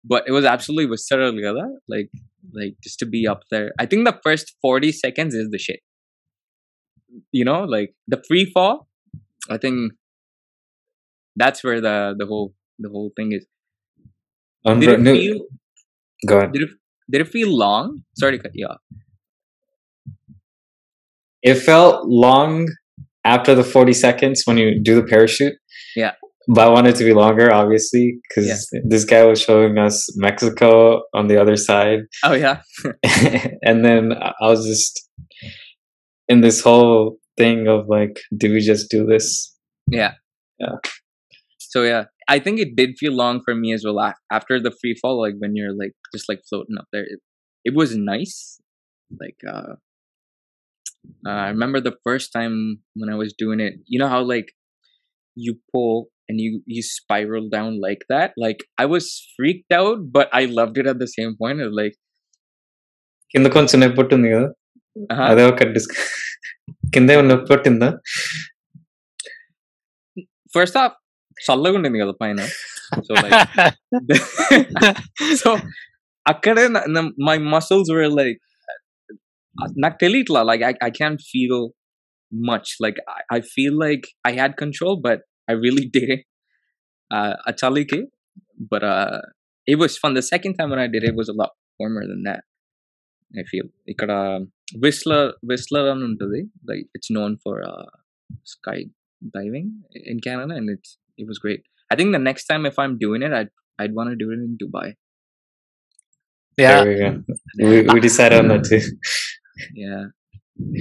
[0.03, 1.63] But it was absolutely visceral కదా
[1.93, 2.09] like
[2.53, 3.71] like just to be up there.
[3.83, 5.81] I think the first 40 seconds is the shit.
[7.31, 8.87] You know, like the free fall.
[9.49, 9.93] I think
[11.35, 12.53] that's where the the whole
[12.85, 13.45] the whole thing is.
[14.65, 15.37] Um, Did it no- feel
[16.27, 16.51] go ahead.
[16.53, 16.71] did it
[17.11, 18.03] did it feel long?
[18.21, 18.81] Sorry to cut you off.
[21.41, 22.67] It felt long
[23.23, 25.55] after the 40 seconds when you do the parachute.
[25.95, 26.13] Yeah.
[26.51, 31.27] But I wanted to be longer, obviously, because this guy was showing us Mexico on
[31.27, 31.99] the other side.
[32.23, 32.61] Oh yeah.
[33.61, 35.07] and then I I was just
[36.27, 39.55] in this whole thing of like, do we just do this?
[39.91, 40.13] Yeah.
[40.59, 40.77] Yeah.
[41.59, 44.13] So yeah, I think it did feel long for me as well.
[44.31, 47.19] After the free fall, like when you're like just like floating up there, it,
[47.63, 48.59] it was nice.
[49.19, 49.73] Like uh,
[51.25, 53.75] uh, I remember the first time when I was doing it.
[53.85, 54.53] You know how like
[55.35, 58.32] you pull and you you spiral down like that.
[58.44, 61.60] Like I was freaked out, but I loved it at the same point.
[61.60, 61.96] It was like
[63.34, 64.48] కింద కొంచెం నొప్పి పుట్టింది కదా
[64.96, 65.24] uh-huh.
[65.30, 65.94] అదే ఒక డిస్క
[66.94, 67.88] కింద ఏమైనా నొప్పి పుట్టిందా
[70.56, 70.92] first off,
[71.36, 72.40] చల్లగా ఉండింది కదా పైన
[73.06, 73.40] సో లైక్
[75.42, 75.50] సో
[76.26, 76.64] అక్కడే
[77.28, 78.38] మై మసిల్స్ వర్ లైక్
[79.84, 81.58] నాకు తెలియట్లా like I I can feel
[82.32, 82.98] much like
[83.36, 84.32] I feel like I
[85.50, 86.24] had control but I really did it
[87.48, 88.00] ఆ చలికి
[88.72, 88.88] but
[89.72, 92.44] it was fun the second time I did it was lot warmer then that
[93.42, 94.12] I feel ఇక్కడ
[94.86, 97.62] విస్లర్ Whistler అని ఉంటుంది like it's known for
[98.56, 98.78] sky
[99.32, 101.62] diving in Canada, and it's it was great.
[101.90, 104.40] I think the next time if I'm doing it, I'd I'd want to do it
[104.46, 104.94] in Dubai.
[106.58, 107.24] yeah There we go.
[107.58, 108.80] We, we decided on that too.
[109.74, 110.06] Yeah,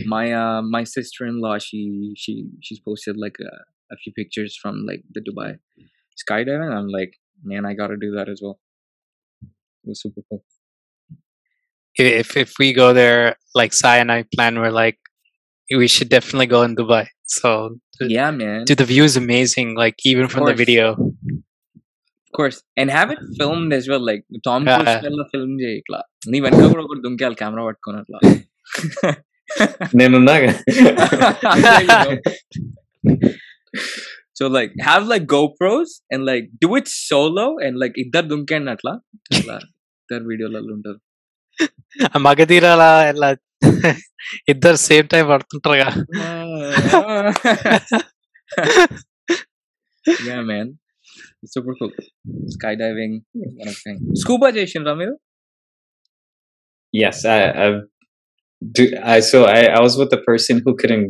[0.05, 3.51] my uh my sister-in-law she she she's posted like a,
[3.92, 5.84] a few pictures from like the Dubai mm-hmm.
[6.22, 6.72] skydiving.
[6.72, 8.58] I'm like, man, I got to do that as well.
[9.42, 10.44] It was super cool.
[11.96, 14.98] If if we go there, like Sai and I plan, we're like,
[15.76, 17.06] we should definitely go in Dubai.
[17.26, 19.76] So yeah, man, dude, the view is amazing.
[19.76, 20.92] Like even from the video.
[20.92, 24.04] Of course, and have it filmed as well.
[24.04, 26.02] Like Tom Cruise film film jeyikla.
[26.26, 28.16] dumke al camera ದುಂಕೆ kona camera ಪಟ್ಕೊನಲ್ಲ
[30.00, 30.18] నేను
[34.37, 38.93] so like have like GoPros and like do it solo and like ఇద్దరు దుంకండి అట్లా
[39.37, 39.55] అట్లా
[40.03, 40.99] ఇద్దరు వీడియోలలో ఉంటారు
[42.13, 42.83] ఆ మగధీరాల
[43.13, 43.29] ఇలా
[44.53, 45.89] ఇద్దరు same time పడుతుంటారుగా
[50.27, 50.67] yeah man
[51.41, 51.91] it's super cool
[52.55, 53.13] skydiving
[53.61, 55.15] one of thing scuba చేసిండ్రా మీరు
[56.93, 57.81] yes, I, I've
[58.61, 58.83] do
[59.13, 61.07] I so I, I was with the person who couldn't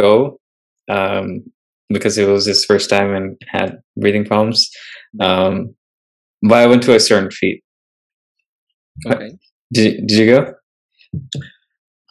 [0.00, 0.12] go
[0.88, 1.28] um
[1.93, 4.69] because it was his first time and had breathing problems.
[5.19, 5.75] Um
[6.43, 7.63] but I went to a certain feat.
[9.05, 9.31] okay
[9.73, 10.53] Did did you go?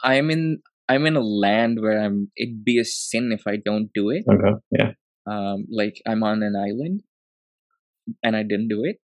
[0.03, 3.91] I'm in I'm in a land where I'm it'd be a sin if I don't
[3.95, 4.55] do it Okay.
[4.71, 4.91] Yeah.
[5.27, 7.03] um like i'm on an island
[8.23, 8.97] and i didn't do it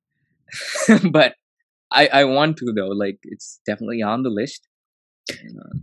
[1.11, 1.35] but
[1.91, 4.67] i i want to though like it's definitely on the list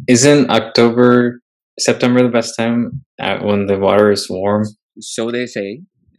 [0.08, 1.40] Isn't October
[1.78, 4.64] September the best time at when the water is warm?
[5.13, 5.69] so they say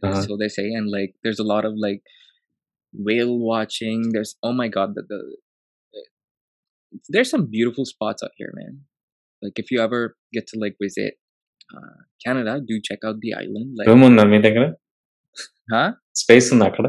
[0.03, 0.19] Uh-huh.
[0.25, 2.01] so they say and like there's a lot of like
[2.93, 5.17] whale watching there's oh my god the, the
[7.13, 8.71] there's some beautiful spots out here man
[9.41, 9.99] like if you ever
[10.35, 11.13] get to like visit
[11.69, 14.65] uh, canada do check out the island like Room ఉందా మీ దగ్గర
[15.69, 15.89] Huh?
[16.21, 16.85] Space ఉంది అక్కడ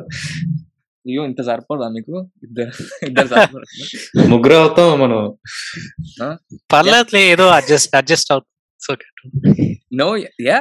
[1.05, 2.15] అయ్యో ఇంత సరిపోదా మీకు
[2.47, 2.73] ఇద్దరు
[3.09, 3.67] ఇద్దరు సరిపోదా
[4.33, 5.21] ముగ్గురు అవుతాం మనం
[6.75, 9.67] పర్లేదులే ఏదో అడ్జస్ట్ అడ్జస్ట్ అవుతుంది
[10.01, 10.09] నో
[10.49, 10.61] యా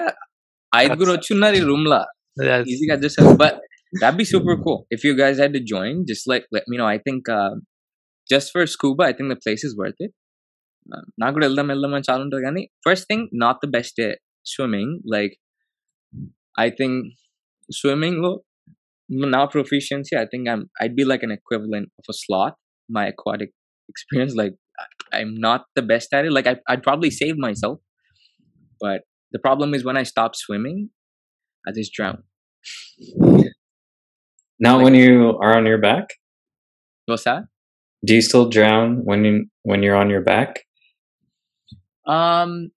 [0.73, 2.01] ఐదుగురు వచ్చి ఉన్నారు ఈ రూమ్ లా
[2.73, 3.59] ఈజీగా అడ్జస్ట్ అవ్వాలి but
[3.93, 6.89] that'd be super cool if you guys had to join just like let me know
[6.95, 7.53] i think uh,
[8.29, 10.11] just for scuba i think the place is worth it
[10.85, 13.99] uh, నాకు కూడా వెళ్దాం వెళ్దాం అని చాలా ఉంటుంది కానీ first thing not the best
[14.53, 15.33] swimming like
[16.65, 16.99] I think
[17.69, 18.31] swimming లో
[19.37, 22.57] నా proficiency I think I'm I'd be like an equivalent of a slot
[22.89, 23.51] my aquatic
[23.91, 24.55] experience like
[25.17, 27.77] i'm not the best at it like I, i'd probably save myself
[28.81, 29.01] but
[29.34, 30.90] the problem is when i stop swimming
[31.68, 32.24] i just drown
[34.58, 36.08] now when you are on your back
[37.06, 37.44] what's that
[38.04, 40.64] do you still drown when you when you're on your back
[42.06, 42.70] Um,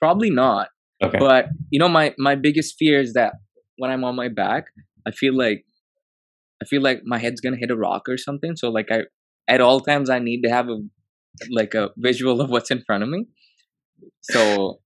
[0.00, 0.68] probably not.
[1.02, 3.34] okay But you know, my my biggest fear is that
[3.78, 4.66] when I'm on my back,
[5.06, 5.64] I feel like
[6.62, 8.56] I feel like my head's gonna hit a rock or something.
[8.56, 9.02] So like I,
[9.48, 10.78] at all times, I need to have a
[11.50, 13.26] like a visual of what's in front of me.
[14.22, 14.80] So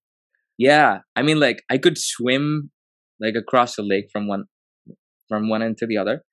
[0.59, 2.71] yeah, I mean, like I could swim
[3.21, 4.45] like across the lake from one
[5.29, 6.25] from one end to the other,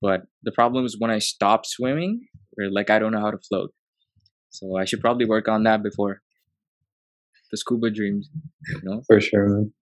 [0.00, 2.20] but the problem is when I stop swimming,
[2.58, 3.70] or like I don't know how to float.
[4.50, 6.20] So I should probably work on that before
[7.50, 8.28] the scuba dreams.
[8.68, 9.02] You know.
[9.06, 9.72] for sure man.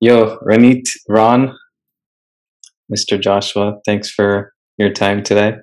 [0.00, 1.54] yo ranit ron
[2.92, 5.54] mr joshua thanks for your time today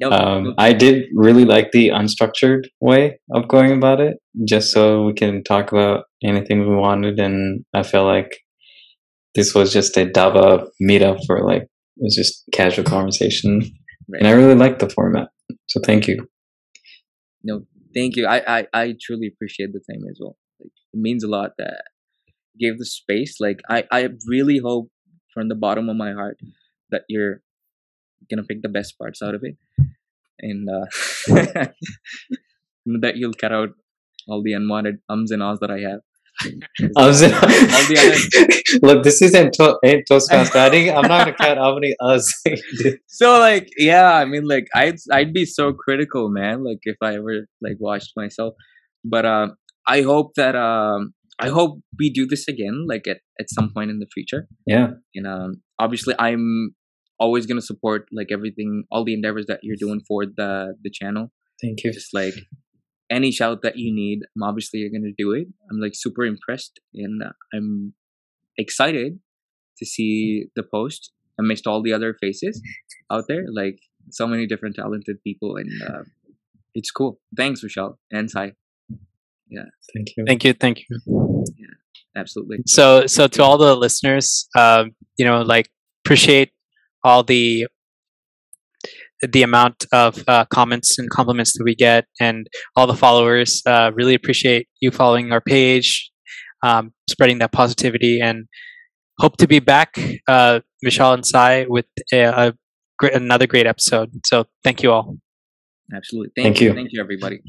[0.00, 4.16] No, um, I did really like the unstructured way of going about it,
[4.48, 7.18] just so we can talk about anything we wanted.
[7.18, 8.38] And I feel like
[9.34, 11.68] this was just a Dava meetup for like it
[11.98, 13.60] was just casual conversation,
[14.08, 15.28] and I really liked the format.
[15.68, 16.26] So thank you.
[17.44, 18.26] No, thank you.
[18.26, 20.36] I, I I truly appreciate the time as well.
[20.58, 21.82] Like it means a lot that
[22.54, 23.36] you gave the space.
[23.38, 24.90] Like I I really hope
[25.34, 26.38] from the bottom of my heart
[26.90, 27.42] that you're
[28.30, 29.56] gonna pick the best parts out of it,
[30.42, 30.86] and uh,
[33.00, 33.70] that you'll cut out
[34.28, 36.00] all the unwanted ums and ahs that I have.
[36.96, 39.02] All the other- look.
[39.04, 40.58] This isn't to- ain't Toastmaster.
[40.58, 42.32] I think I'm not gonna count how many us.
[43.08, 47.14] so like yeah i mean like i'd i'd be so critical man like if i
[47.16, 48.54] ever like watched myself
[49.04, 49.54] but um
[49.86, 53.90] i hope that um i hope we do this again like at, at some point
[53.90, 56.74] in the future yeah, and um obviously i'm
[57.20, 60.90] always going to support like everything all the endeavors that you're doing for the the
[60.90, 61.30] channel
[61.62, 61.92] thank you.
[61.92, 62.34] just like
[63.10, 66.24] any shout that you need i'm obviously you're going to do it i'm like super
[66.24, 67.92] impressed and uh, i'm
[68.58, 69.18] excited
[69.78, 72.60] to see the post amidst all the other faces
[73.12, 73.78] out there like
[74.10, 76.02] so many different talented people and uh,
[76.74, 78.52] it's cool thanks Vishal and Sai
[79.50, 79.64] Yeah.
[79.92, 80.24] Thank you.
[80.26, 81.44] Thank you, thank you.
[81.58, 81.74] Yeah,
[82.16, 85.68] absolutely So, so to all the listeners, um, you know, like
[86.04, 86.52] appreciate
[87.04, 87.66] all the
[89.32, 92.46] the amount of uh, comments and compliments that we get, and
[92.76, 93.62] all the followers.
[93.66, 96.10] Uh, really appreciate you following our page,
[96.62, 98.46] um, spreading that positivity, and
[99.18, 99.98] hope to be back,
[100.28, 102.54] uh, Vishal and Sai, with a, a
[102.98, 104.10] great, another great episode.
[104.24, 105.16] So, thank you all.
[105.94, 106.74] absolutely Thank thank, you you.
[106.74, 107.40] thank you everybody